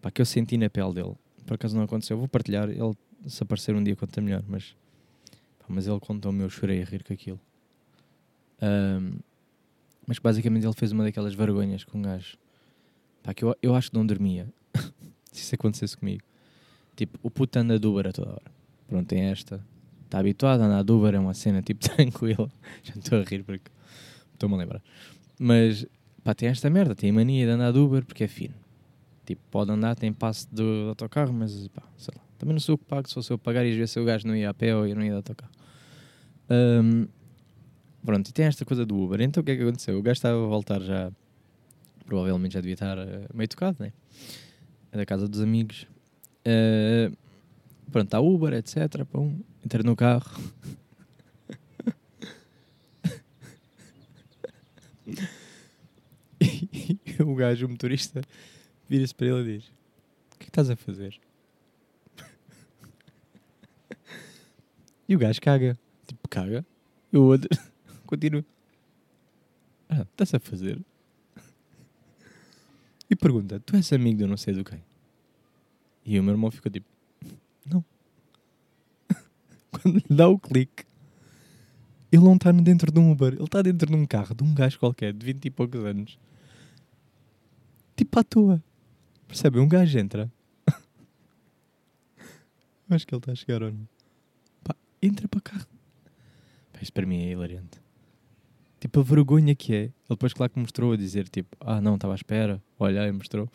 pá, 0.00 0.10
que 0.10 0.20
eu 0.20 0.26
senti 0.26 0.56
na 0.56 0.70
pele 0.70 0.94
dele. 0.94 1.14
Por 1.46 1.54
acaso 1.54 1.76
não 1.76 1.84
aconteceu. 1.84 2.14
Eu 2.14 2.18
vou 2.18 2.28
partilhar. 2.28 2.68
Ele, 2.68 2.94
se 3.26 3.42
aparecer 3.42 3.74
um 3.74 3.82
dia, 3.82 3.96
conta 3.96 4.20
melhor. 4.20 4.42
Mas, 4.46 4.76
pá, 5.58 5.66
mas 5.68 5.86
ele 5.86 6.00
contou-me, 6.00 6.42
eu 6.42 6.50
chorei 6.50 6.82
a 6.82 6.84
rir 6.84 7.02
com 7.02 7.12
aquilo. 7.12 7.40
Ahm, 8.60 9.18
mas 10.06 10.18
basicamente 10.18 10.64
ele 10.64 10.74
fez 10.74 10.92
uma 10.92 11.04
daquelas 11.04 11.34
vergonhas 11.34 11.84
com 11.84 11.98
um 11.98 12.02
gajo. 12.02 12.36
Pá, 13.22 13.34
que 13.34 13.44
eu, 13.44 13.54
eu 13.62 13.74
acho 13.74 13.90
que 13.90 13.96
não 13.96 14.06
dormia. 14.06 14.48
se 15.32 15.42
isso 15.42 15.54
acontecesse 15.54 15.96
comigo. 15.96 16.22
Tipo, 16.96 17.18
o 17.22 17.30
puto 17.30 17.58
anda 17.58 17.78
de 17.78 17.86
Uber 17.86 18.08
a 18.08 18.12
toda 18.12 18.30
hora. 18.30 18.52
Pronto, 18.88 19.06
tem 19.06 19.24
esta. 19.24 19.64
Está 20.04 20.18
habituado 20.20 20.62
a 20.62 20.64
andar 20.64 20.82
de 20.82 20.90
Uber, 20.90 21.14
é 21.14 21.18
uma 21.18 21.34
cena 21.34 21.62
tipo 21.62 21.80
tranquila. 21.86 22.50
Já 22.82 22.94
estou 22.94 23.20
a 23.20 23.22
rir 23.22 23.44
porque 23.44 23.70
estou-me 24.32 24.54
a 24.54 24.58
lembrar. 24.58 24.82
Mas, 25.38 25.86
pá, 26.24 26.34
tem 26.34 26.48
esta 26.48 26.70
merda. 26.70 26.94
Tem 26.94 27.12
mania 27.12 27.44
de 27.44 27.52
andar 27.52 27.72
de 27.72 27.78
Uber 27.78 28.04
porque 28.04 28.24
é 28.24 28.28
fino. 28.28 28.54
Tipo, 29.26 29.42
pode 29.50 29.70
andar, 29.70 29.94
tem 29.94 30.10
passe 30.10 30.48
do, 30.50 30.84
do 30.84 30.88
autocarro, 30.88 31.32
mas, 31.32 31.68
pá, 31.68 31.82
sei 31.98 32.14
lá. 32.16 32.27
Também 32.38 32.54
não 32.54 32.60
sou 32.60 32.74
eu 32.74 32.78
que 32.78 32.84
pago, 32.84 33.08
se 33.08 33.30
eu 33.30 33.36
pagar 33.38 33.66
e 33.66 33.76
ver 33.76 33.88
se 33.88 33.98
o 33.98 34.04
gajo 34.04 34.26
não 34.26 34.36
ia 34.36 34.48
a 34.48 34.54
pé 34.54 34.74
ou 34.74 34.86
não 34.94 35.02
ia 35.02 35.10
de 35.10 35.16
autocarro. 35.16 35.52
Ahm, 36.48 37.08
pronto, 38.04 38.28
e 38.30 38.32
tem 38.32 38.46
esta 38.46 38.64
coisa 38.64 38.86
do 38.86 38.96
Uber. 38.96 39.20
Então 39.20 39.40
o 39.40 39.44
que 39.44 39.50
é 39.50 39.56
que 39.56 39.62
aconteceu? 39.62 39.98
O 39.98 40.02
gajo 40.02 40.18
estava 40.18 40.42
a 40.42 40.46
voltar 40.46 40.80
já. 40.80 41.10
Provavelmente 42.06 42.52
já 42.54 42.60
devia 42.60 42.74
estar 42.74 42.96
eh, 42.96 43.26
meio 43.34 43.48
tocado, 43.48 43.76
né? 43.80 43.92
Da 44.92 45.04
casa 45.04 45.28
dos 45.28 45.40
amigos. 45.40 45.86
Eh, 46.44 47.10
pronto, 47.90 48.06
está 48.06 48.20
Uber, 48.20 48.54
etc. 48.54 49.04
Pum, 49.04 49.40
entra 49.64 49.82
no 49.82 49.96
carro. 49.96 50.40
e 56.40 56.98
o 57.20 57.34
gajo, 57.34 57.66
o 57.66 57.68
motorista, 57.68 58.22
vira-se 58.88 59.14
para 59.14 59.26
ele 59.26 59.40
e 59.40 59.58
diz: 59.58 59.66
O 59.66 60.38
que 60.38 60.44
é 60.44 60.44
que 60.44 60.50
estás 60.50 60.70
a 60.70 60.76
fazer? 60.76 61.20
E 65.08 65.16
o 65.16 65.18
gajo 65.18 65.40
caga. 65.40 65.76
Tipo, 66.06 66.28
caga. 66.28 66.64
E 67.12 67.16
o 67.16 67.22
outro 67.22 67.48
continua. 68.06 68.44
Ah, 69.88 70.02
estás 70.02 70.34
a 70.34 70.38
fazer? 70.38 70.78
E 73.10 73.16
pergunta: 73.16 73.58
Tu 73.60 73.76
és 73.76 73.92
amigo 73.92 74.18
de 74.18 74.24
eu 74.24 74.28
não 74.28 74.36
sei 74.36 74.54
do 74.54 74.62
quem? 74.62 74.82
E 76.04 76.20
o 76.20 76.22
meu 76.22 76.34
irmão 76.34 76.50
ficou 76.50 76.70
tipo: 76.70 76.86
Não. 77.64 77.82
Quando 79.72 79.96
lhe 79.96 80.14
dá 80.14 80.28
o 80.28 80.38
clique, 80.38 80.84
ele 82.12 82.22
não 82.22 82.34
está 82.34 82.52
dentro 82.52 82.92
de 82.92 83.00
um 83.00 83.10
Uber, 83.10 83.32
ele 83.32 83.44
está 83.44 83.62
dentro 83.62 83.88
de 83.88 83.96
um 83.96 84.06
carro 84.06 84.34
de 84.34 84.44
um 84.44 84.54
gajo 84.54 84.78
qualquer 84.78 85.14
de 85.14 85.24
20 85.24 85.46
e 85.46 85.50
poucos 85.50 85.82
anos. 85.84 86.18
Tipo 87.96 88.20
à 88.20 88.24
toa. 88.24 88.62
Percebe? 89.26 89.58
Um 89.58 89.68
gajo 89.68 89.98
entra. 89.98 90.30
Acho 92.88 93.06
que 93.06 93.14
ele 93.14 93.20
está 93.20 93.32
a 93.32 93.34
chegar 93.34 93.62
ou 93.62 93.72
não. 93.72 93.97
Entra 95.02 95.28
para 95.28 95.38
o 95.38 95.42
carro. 95.42 95.66
Pá, 96.72 96.80
isto 96.82 96.92
para 96.92 97.06
mim 97.06 97.22
é 97.22 97.32
hilariante. 97.32 97.80
Tipo, 98.80 99.00
a 99.00 99.02
vergonha 99.02 99.54
que 99.54 99.74
é. 99.74 99.82
Ele 99.82 99.92
depois, 100.10 100.32
claro 100.32 100.52
que 100.52 100.58
mostrou 100.58 100.92
a 100.92 100.96
dizer, 100.96 101.28
tipo, 101.28 101.56
ah, 101.60 101.80
não, 101.80 101.96
estava 101.96 102.14
à 102.14 102.16
espera. 102.16 102.62
Olha, 102.78 103.02
aí 103.02 103.12
mostrou. 103.12 103.48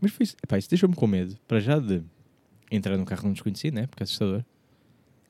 Mas 0.00 0.12
foi 0.12 0.24
isso. 0.24 0.36
Epá, 0.42 0.58
isso 0.58 0.68
deixou-me 0.68 0.94
com 0.94 1.06
medo. 1.06 1.36
Para 1.46 1.60
já 1.60 1.78
de 1.78 2.02
entrar 2.70 2.96
num 2.96 3.04
carro 3.04 3.28
um 3.28 3.32
desconhecido, 3.32 3.74
né? 3.74 3.86
Porque 3.86 4.02
é 4.02 4.04
assustador. 4.04 4.44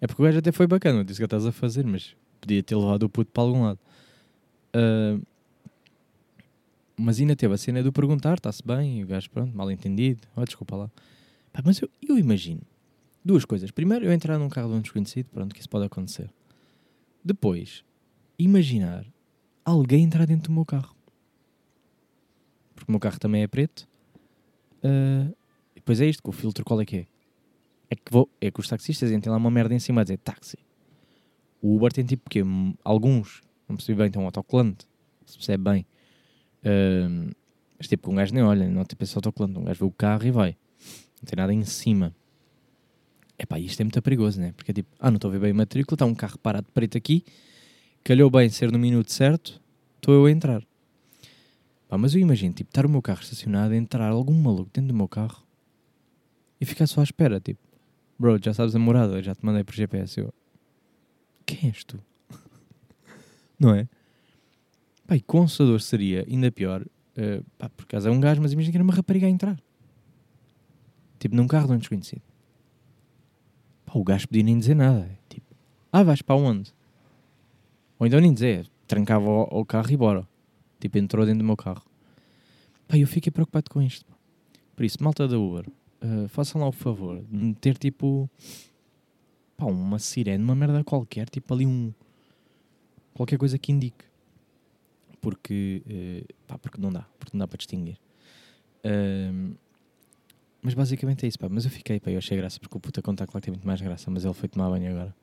É 0.01 0.07
porque 0.07 0.23
o 0.23 0.25
gajo 0.25 0.39
até 0.39 0.53
foi 0.53 0.67
bacana. 0.67 1.05
Disse 1.05 1.21
que 1.21 1.25
estás 1.25 1.47
a 1.47 1.53
fazer, 1.53 1.85
mas 1.87 2.17
podia 2.41 2.63
ter 2.63 2.77
levado 2.77 3.05
o 3.05 3.09
puto 3.09 3.31
para 3.31 3.43
algum 3.43 3.63
lado. 3.63 3.79
Ah, 4.73 5.19
mas 6.97 7.21
ainda 7.21 7.35
teve 7.35 7.53
a 7.55 7.57
cena 7.57 7.83
do 7.83 7.93
perguntar, 7.93 8.35
está-se 8.35 8.63
bem, 8.65 9.01
e 9.01 9.05
o 9.05 9.07
gajo, 9.07 9.29
pronto, 9.31 9.55
mal 9.57 9.71
entendido, 9.71 10.21
oh, 10.37 10.45
desculpa 10.45 10.77
lá. 10.77 10.91
Pá, 11.53 11.61
mas 11.65 11.81
eu, 11.81 11.91
eu 12.07 12.19
imagino 12.19 12.63
duas 13.25 13.45
coisas. 13.45 13.71
Primeiro, 13.71 14.05
eu 14.05 14.13
entrar 14.13 14.39
num 14.39 14.49
carro 14.49 14.71
de 14.71 14.75
um 14.75 14.81
desconhecido, 14.81 15.27
pronto, 15.31 15.55
que 15.55 15.61
isso 15.61 15.69
pode 15.69 15.87
acontecer. 15.87 16.31
Depois, 17.25 17.85
imaginar 18.39 19.07
alguém 19.65 20.05
entrar 20.05 20.27
dentro 20.27 20.51
do 20.51 20.55
meu 20.55 20.65
carro. 20.65 20.95
Porque 22.75 22.91
o 22.91 22.93
meu 22.93 23.01
carro 23.01 23.19
também 23.19 23.43
é 23.43 23.47
preto. 23.47 23.89
E 24.83 25.77
depois 25.77 26.01
é 26.01 26.07
isto, 26.07 26.23
que 26.23 26.29
o 26.29 26.33
filtro 26.33 26.65
qual 26.65 26.81
é 26.81 26.85
que 26.85 26.97
é? 26.97 27.07
É 27.91 27.95
que, 27.95 28.11
vou, 28.11 28.29
é 28.41 28.51
que 28.51 28.59
os 28.59 28.69
taxistas 28.69 29.11
têm 29.11 29.21
lá 29.27 29.37
uma 29.37 29.51
merda 29.51 29.75
em 29.75 29.79
cima 29.79 30.01
a 30.01 30.05
dizer 30.05 30.19
táxi. 30.19 30.59
O 31.61 31.77
Uber 31.77 31.93
tem 31.93 32.05
tipo 32.05 32.29
que 32.29 32.43
alguns, 32.83 33.43
não 33.69 33.77
percebi 33.77 33.99
bem, 33.99 34.11
tem 34.11 34.21
um 34.21 34.25
autocolante, 34.25 34.87
se 35.27 35.37
percebe 35.37 35.63
bem. 35.63 35.87
Ahm, 36.65 37.31
mas 37.79 37.87
tipo, 37.87 38.11
um 38.11 38.15
gajo 38.15 38.35
nem 38.35 38.43
olha, 38.43 38.69
não 38.69 38.85
tem 38.85 38.97
esse 39.01 39.17
autocolante, 39.17 39.59
um 39.59 39.65
gajo 39.65 39.79
vê 39.79 39.85
o 39.85 39.93
carro 39.93 40.27
e 40.27 40.31
vai. 40.31 40.57
Não 41.21 41.27
tem 41.27 41.37
nada 41.37 41.53
em 41.53 41.65
cima. 41.65 42.15
Epá, 43.43 43.59
isto 43.59 43.81
é 43.81 43.85
muito 43.85 44.01
perigoso, 44.01 44.41
né? 44.41 44.53
Porque 44.53 44.71
é 44.71 44.75
tipo, 44.75 44.89
ah, 45.01 45.11
não 45.11 45.17
estou 45.17 45.29
a 45.29 45.33
ver 45.33 45.41
bem 45.41 45.51
a 45.51 45.55
matrícula, 45.55 45.97
está 45.97 46.07
um 46.07 46.15
carro 46.15 46.39
parado 46.39 46.69
preto 46.73 46.97
aqui, 46.97 47.25
calhou 48.05 48.31
bem 48.31 48.49
ser 48.49 48.71
no 48.71 48.79
minuto 48.79 49.13
certo, 49.13 49.61
estou 49.97 50.15
eu 50.15 50.27
a 50.27 50.31
entrar. 50.31 50.63
Pá, 51.89 51.99
mas 51.99 52.15
eu 52.15 52.21
imagino, 52.21 52.55
tipo, 52.55 52.71
estar 52.71 52.87
o 52.87 52.89
meu 52.89 53.03
carro 53.03 53.21
estacionado, 53.21 53.75
entrar 53.75 54.11
algum 54.11 54.33
maluco 54.33 54.71
dentro 54.73 54.93
do 54.93 54.95
meu 54.95 55.09
carro 55.09 55.45
e 56.61 56.65
ficar 56.65 56.87
só 56.87 57.01
à 57.01 57.03
espera, 57.03 57.41
tipo, 57.41 57.59
bro, 58.17 58.39
já 58.41 58.55
sabes 58.55 58.77
a 58.77 58.79
morada, 58.79 59.21
já 59.21 59.35
te 59.35 59.45
mandei 59.45 59.65
por 59.65 59.75
GPS. 59.75 60.21
Eu, 60.21 60.33
quem 61.45 61.69
és 61.69 61.83
tu? 61.83 61.99
não 63.59 63.75
é? 63.75 63.89
Pá, 65.05 65.17
e 65.17 65.21
com 65.21 65.43
assustador 65.43 65.81
seria 65.81 66.25
ainda 66.29 66.53
pior, 66.53 66.87
eh, 67.17 67.43
pá, 67.59 67.69
por 67.69 67.83
acaso 67.83 68.07
é 68.07 68.11
um 68.13 68.21
gajo, 68.21 68.41
mas 68.41 68.53
imagina 68.53 68.71
que 68.71 68.77
era 68.77 68.85
uma 68.85 68.95
rapariga 68.95 69.27
a 69.27 69.31
entrar. 69.31 69.61
Tipo, 71.19 71.35
num 71.35 71.49
carro 71.49 71.67
de 71.67 71.73
um 71.73 71.79
desconhecido. 71.79 72.32
Pá, 73.93 73.99
o 73.99 74.05
gajo 74.05 74.27
podia 74.27 74.43
nem 74.43 74.59
dizer 74.59 74.75
nada. 74.75 75.01
é 75.01 75.17
Tipo, 75.29 75.55
ah, 75.93 76.03
vais 76.03 76.23
para 76.23 76.37
onde? 76.37 76.73
Ou 77.99 78.07
então 78.07 78.21
nem 78.21 78.33
dizer, 78.33 78.67
trancava 78.87 79.29
o, 79.29 79.43
o 79.61 79.65
carro 79.67 79.91
e 79.91 79.97
bora. 79.97 80.27
Tipo, 80.81 80.99
entrou 80.99 81.27
dentro 81.27 81.41
do 81.41 81.45
meu 81.45 81.57
carro. 81.57 81.85
Pá, 82.89 82.97
eu 82.97 83.07
fiquei 83.07 83.31
preocupado 83.31 83.71
com 83.71 83.83
isto. 83.83 84.11
Por 84.75 84.85
isso, 84.85 85.03
malta 85.03 85.29
da 85.29 85.39
Uber, 85.39 85.67
eh, 86.01 86.27
façam 86.29 86.61
lá 86.61 86.69
o 86.69 86.73
favor 86.73 87.23
de 87.23 87.37
meter 87.37 87.77
tipo, 87.77 88.29
pá, 89.57 89.67
uma 89.67 89.99
sirene, 89.99 90.43
uma 90.43 90.55
merda 90.55 90.83
qualquer, 90.83 91.29
tipo 91.29 91.53
ali 91.53 91.67
um, 91.67 91.93
qualquer 93.13 93.37
coisa 93.37 93.59
que 93.59 93.71
indique. 93.71 94.05
Porque, 95.21 95.83
eh, 95.87 96.25
pá, 96.47 96.57
porque 96.57 96.81
não 96.81 96.91
dá, 96.91 97.07
porque 97.19 97.37
não 97.37 97.41
dá 97.41 97.47
para 97.47 97.59
distinguir. 97.59 97.99
Ahm, 98.85 99.55
mas 100.63 100.75
basicamente 100.75 101.25
é 101.25 101.29
isso, 101.29 101.39
pá. 101.39 101.49
Mas 101.51 101.65
eu 101.65 101.71
fiquei, 101.71 101.99
pá, 101.99 102.11
eu 102.11 102.19
achei 102.19 102.37
graça, 102.37 102.61
porque 102.61 102.77
o 102.77 102.81
puta 102.81 103.03
conta 103.03 103.27
claro 103.27 103.41
que 103.41 103.47
tem 103.47 103.53
muito 103.53 103.67
mais 103.67 103.81
graça, 103.81 104.11
mas 104.11 104.25
ele 104.25 104.35
foi 104.35 104.49
tomar 104.49 104.71
banho 104.71 104.91
agora. 104.91 105.15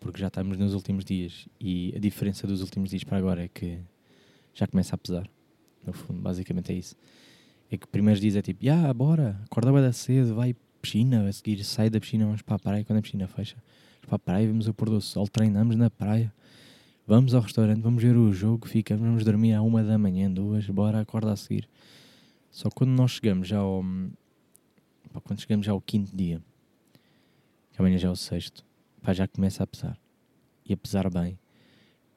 Porque 0.00 0.20
já 0.20 0.26
estamos 0.26 0.58
nos 0.58 0.74
últimos 0.74 1.04
dias 1.04 1.46
e 1.60 1.92
a 1.94 1.98
diferença 1.98 2.46
dos 2.46 2.60
últimos 2.60 2.90
dias 2.90 3.04
para 3.04 3.18
agora 3.18 3.44
é 3.44 3.48
que 3.48 3.78
já 4.52 4.66
começa 4.66 4.94
a 4.94 4.98
pesar. 4.98 5.28
No 5.86 5.92
fundo, 5.92 6.20
basicamente 6.20 6.72
é 6.72 6.74
isso. 6.74 6.96
É 7.70 7.76
que 7.76 7.86
primeiros 7.86 8.20
dias 8.20 8.34
é 8.34 8.42
tipo, 8.42 8.60
ah, 8.68 8.92
bora, 8.92 9.40
acorda 9.44 9.72
bem 9.72 9.80
da 9.80 9.92
cedo, 9.92 10.34
vai 10.34 10.56
piscina, 10.80 11.28
a 11.28 11.32
seguir 11.32 11.62
sai 11.62 11.88
da 11.88 12.00
piscina, 12.00 12.24
vamos 12.24 12.42
para 12.42 12.56
a 12.56 12.58
praia, 12.58 12.84
quando 12.84 12.98
a 12.98 13.02
piscina 13.02 13.28
fecha, 13.28 13.56
vamos 13.96 14.06
para 14.06 14.16
a 14.16 14.18
praia, 14.18 14.46
vemos 14.46 14.66
o 14.66 14.74
pôr 14.74 14.90
do 14.90 15.00
sol, 15.00 15.28
treinamos 15.28 15.76
na 15.76 15.88
praia, 15.90 16.32
vamos 17.06 17.34
ao 17.34 17.42
restaurante, 17.42 17.80
vamos 17.80 18.02
ver 18.02 18.16
o 18.16 18.32
jogo, 18.32 18.66
ficamos, 18.66 19.02
vamos 19.06 19.24
dormir 19.24 19.52
à 19.52 19.62
uma 19.62 19.84
da 19.84 19.96
manhã, 19.98 20.30
duas, 20.30 20.66
bora, 20.68 21.00
acorda 21.00 21.32
a 21.32 21.36
seguir. 21.36 21.68
Só 22.50 22.68
quando 22.70 22.90
nós 22.90 23.12
chegamos 23.12 23.46
já 23.46 23.58
ao. 23.58 23.84
Pá, 25.12 25.20
quando 25.20 25.40
chegamos 25.40 25.66
já 25.66 25.72
ao 25.72 25.80
quinto 25.80 26.14
dia, 26.14 26.42
que 27.72 27.80
amanhã 27.80 27.98
já 27.98 28.08
é 28.08 28.10
o 28.10 28.16
sexto, 28.16 28.64
pá, 29.02 29.12
já 29.12 29.26
começa 29.26 29.62
a 29.62 29.66
pesar. 29.66 29.98
E 30.64 30.72
a 30.72 30.76
pesar 30.76 31.10
bem. 31.10 31.38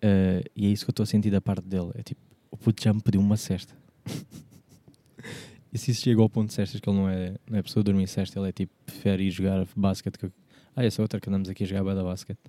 Uh, 0.03 0.43
e 0.55 0.67
é 0.67 0.69
isso 0.69 0.85
que 0.85 0.89
eu 0.89 0.93
estou 0.93 1.03
a 1.03 1.07
sentir 1.07 1.31
da 1.31 1.41
parte 1.41 1.65
dele. 1.67 1.91
É 1.95 2.03
tipo, 2.03 2.21
o 2.51 2.57
puto 2.57 2.83
já 2.83 2.93
me 2.93 3.01
pediu 3.01 3.21
uma 3.21 3.37
cesta. 3.37 3.75
e 5.71 5.77
se 5.77 5.91
isso 5.91 6.01
chega 6.01 6.21
ao 6.21 6.29
ponto 6.29 6.49
de 6.49 6.53
cestas, 6.53 6.79
que 6.79 6.89
ele 6.89 6.97
não 6.97 7.09
é, 7.09 7.35
não 7.49 7.57
é 7.57 7.63
pessoa 7.63 7.83
de 7.83 7.91
dormir 7.91 8.07
cesta, 8.07 8.37
ele 8.39 8.49
é 8.49 8.51
tipo, 8.51 8.73
prefere 8.85 9.23
ir 9.23 9.31
jogar 9.31 9.65
basquete. 9.75 10.17
Que... 10.17 10.31
Ah, 10.75 10.83
essa 10.83 11.01
outra 11.01 11.19
que 11.19 11.29
andamos 11.29 11.49
aqui 11.49 11.63
a 11.63 11.67
jogar 11.67 11.83
bué 11.83 11.95
da 11.95 12.03
basquete. 12.03 12.39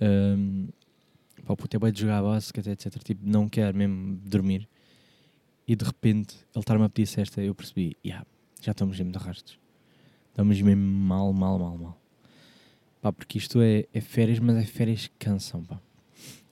Um, 0.00 0.68
pá, 1.44 1.54
o 1.54 1.56
puto 1.56 1.76
é 1.76 1.80
bué 1.80 1.90
de 1.90 2.00
jogar 2.02 2.22
basquete, 2.22 2.68
etc. 2.68 3.02
Tipo, 3.02 3.26
não 3.26 3.48
quer 3.48 3.72
mesmo 3.72 4.16
dormir. 4.24 4.68
E 5.66 5.74
de 5.74 5.84
repente, 5.84 6.36
ele 6.54 6.60
estar-me 6.60 6.84
a 6.84 6.88
pedir 6.88 7.06
cesta, 7.06 7.42
eu 7.42 7.54
percebi, 7.54 7.96
yeah, 8.04 8.26
já 8.60 8.72
estamos 8.72 8.98
mesmo 8.98 9.12
de 9.12 9.18
arrastos. 9.18 9.58
Estamos 10.30 10.60
mesmo 10.60 10.82
mal, 10.82 11.32
mal, 11.32 11.58
mal, 11.58 11.76
mal. 11.76 12.00
Pá, 13.00 13.12
porque 13.12 13.38
isto 13.38 13.60
é, 13.60 13.86
é 13.92 14.00
férias, 14.00 14.38
mas 14.38 14.56
é 14.56 14.64
férias 14.64 15.06
que 15.06 15.14
cansam, 15.18 15.64
pá. 15.64 15.80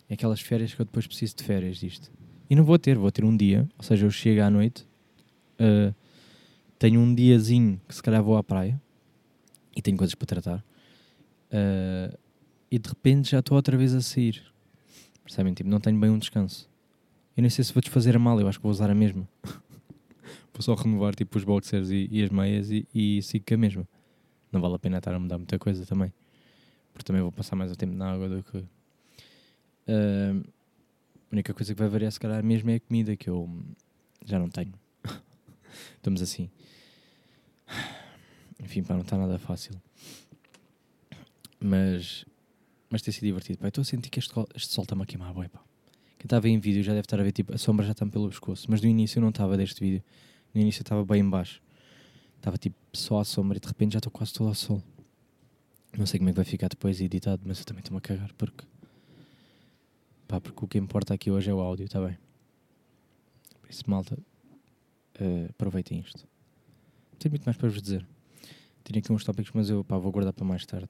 É 0.09 0.15
aquelas 0.15 0.41
férias 0.41 0.73
que 0.75 0.81
eu 0.81 0.85
depois 0.87 1.07
preciso 1.07 1.37
de 1.37 1.45
férias 1.45 1.79
disto. 1.79 2.11
E 2.49 2.55
não 2.55 2.65
vou 2.65 2.79
ter, 2.79 2.97
vou 2.97 3.11
ter 3.11 3.25
um 3.25 3.37
dia, 3.37 3.69
ou 3.77 3.83
seja, 3.83 4.07
eu 4.07 4.11
chego 4.11 4.41
à 4.43 4.49
noite, 4.49 4.87
ah, 5.59 5.93
tenho 6.79 7.01
um 7.01 7.15
diazinho 7.15 7.81
que 7.89 7.95
se 7.95 8.03
calhar 8.03 8.23
vou 8.23 8.37
à 8.37 8.45
praia 8.45 8.81
e 9.75 9.83
tenho 9.83 9.97
coisas 9.97 10.15
para 10.15 10.27
tratar. 10.27 10.65
Ah, 11.51 12.17
e 12.71 12.79
de 12.79 12.89
repente 12.89 13.31
já 13.31 13.41
estou 13.41 13.57
outra 13.57 13.77
vez 13.77 13.95
a 13.95 14.01
sair. 14.01 14.43
Percebem? 15.25 15.55
Tipo, 15.55 15.69
não 15.69 15.81
tenho 15.81 15.99
bem 15.99 16.11
um 16.11 16.19
descanso. 16.19 16.69
Eu 17.37 17.43
nem 17.43 17.51
sei 17.51 17.65
se 17.65 17.73
vou 17.73 17.81
desfazer 17.81 18.17
a 18.17 18.19
mala, 18.19 18.41
eu 18.41 18.49
acho 18.49 18.59
que 18.59 18.63
vou 18.63 18.71
usar 18.71 18.91
a 18.91 18.95
mesma. 18.95 19.29
Vou 20.53 20.63
só 20.63 20.75
renovar 20.75 21.15
tipo 21.15 21.39
os 21.39 21.45
boxers 21.45 21.91
e, 21.91 22.09
e 22.11 22.23
as 22.23 22.31
meias 22.31 22.71
e, 22.71 22.87
e 22.95 23.23
sigo 23.23 23.45
com 23.47 23.55
a 23.55 23.59
mesma. 23.59 23.89
Não 24.51 24.61
vale 24.61 24.75
a 24.75 24.79
pena 24.79 24.99
estar 24.99 25.15
a 25.15 25.19
mudar 25.19 25.39
muita 25.39 25.59
coisa 25.59 25.85
também. 25.85 26.13
Porque 26.93 27.05
também 27.05 27.23
vou 27.23 27.33
passar 27.33 27.57
mais 27.57 27.71
o 27.71 27.77
tempo 27.77 27.95
na 27.95 28.13
água 28.13 28.29
do 28.29 28.43
que. 28.43 28.65
Ah, 29.89 30.35
a 31.31 31.35
única 31.35 31.53
coisa 31.53 31.75
que 31.75 31.79
vai 31.79 31.89
variar, 31.89 32.11
se 32.11 32.21
calhar, 32.21 32.43
mesmo 32.43 32.71
é 32.71 32.77
a 32.77 32.81
comida, 32.81 33.17
que 33.17 33.29
eu 33.29 33.51
já 34.25 34.39
não 34.39 34.49
tenho. 34.49 34.73
Estamos 35.97 36.23
assim. 36.23 36.49
Enfim, 38.61 38.83
pá, 38.83 38.95
não 38.95 39.03
está 39.03 39.19
nada 39.19 39.39
fácil. 39.39 39.81
Mas, 41.61 42.25
mas 42.89 43.03
tem 43.03 43.13
sido 43.13 43.25
divertido. 43.25 43.67
Estou 43.67 43.83
a 43.83 43.85
sentir 43.85 44.09
que 44.09 44.19
este, 44.19 44.33
este 44.55 44.73
sol 44.73 44.85
está-me 44.85 45.03
a 45.03 45.07
queimar, 45.07 45.35
bué, 45.35 45.49
pá. 45.49 45.61
Quem 46.27 46.29
está 46.29 46.39
a 46.39 46.41
ver 46.41 46.49
em 46.49 46.59
vídeo 46.59 46.83
já 46.83 46.91
deve 46.91 47.03
estar 47.03 47.21
a 47.21 47.23
ver, 47.23 47.31
tipo, 47.31 47.55
a 47.55 47.59
sombra 47.59 47.87
já 47.87 47.93
está 47.93 48.05
pelo 48.05 48.29
pescoço. 48.29 48.67
Mas 48.69 48.83
no 48.83 48.89
início 48.89 49.19
eu 49.19 49.23
não 49.23 49.29
estava 49.29 49.57
deste 49.57 49.79
vídeo. 49.79 50.03
No 50.53 50.61
início 50.61 50.81
eu 50.81 50.83
estava 50.83 51.05
bem 51.05 51.21
em 51.21 51.31
baixo. 51.31 51.63
Estava, 52.37 52.59
tipo, 52.59 52.77
só 52.93 53.21
à 53.21 53.25
sombra 53.25 53.59
e 53.59 53.61
de 53.61 53.69
repente 53.69 53.93
já 53.93 53.99
estou 54.01 54.11
quase 54.11 54.33
todo 54.33 54.49
ao 54.49 54.55
sol. 54.57 54.83
Não 55.97 56.05
sei 56.05 56.19
como 56.19 56.29
é 56.29 56.33
que 56.33 56.37
vai 56.37 56.45
ficar 56.45 56.67
depois 56.67 57.01
editado, 57.01 57.43
mas 57.47 57.61
eu 57.61 57.65
também 57.65 57.79
estou-me 57.79 57.99
a 57.99 58.01
cagar, 58.01 58.33
porque... 58.33 58.65
Pá, 60.27 60.41
porque 60.41 60.65
o 60.65 60.67
que 60.67 60.79
importa 60.79 61.15
aqui 61.15 61.31
hoje 61.31 61.49
é 61.49 61.55
o 61.55 61.61
áudio, 61.61 61.85
está 61.85 62.05
bem? 62.05 62.19
Por 63.61 63.71
isso, 63.71 63.89
malta, 63.89 64.19
eh, 65.21 65.47
aproveitem 65.51 66.01
isto. 66.01 66.27
Não 67.13 67.19
tenho 67.21 67.31
muito 67.31 67.45
mais 67.45 67.57
para 67.57 67.69
vos 67.69 67.81
dizer. 67.81 68.05
Tinha 68.83 68.99
aqui 68.99 69.13
uns 69.13 69.23
tópicos, 69.23 69.53
mas 69.55 69.71
eu 69.71 69.85
pá, 69.85 69.97
vou 69.97 70.11
guardar 70.11 70.33
para 70.33 70.45
mais 70.45 70.67
tarde. 70.67 70.89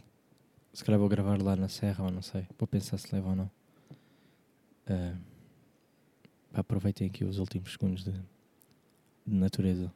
Se 0.73 0.83
calhar 0.83 0.99
vou 0.99 1.11
gravar 1.11 1.43
lá 1.43 1.55
na 1.57 1.69
serra 1.69 2.05
ou 2.05 2.11
não 2.11 2.23
sei. 2.23 2.47
Vou 2.59 2.67
pensar 2.67 2.97
se 2.97 3.15
leva 3.15 3.29
ou 3.29 3.37
não. 3.37 3.51
Pá, 4.87 5.19
aproveitem 6.55 7.09
aqui 7.09 7.25
os 7.25 7.39
últimos 7.39 7.73
segundos 7.73 8.05
de, 8.05 8.13
de 8.13 9.35
natureza. 9.35 9.93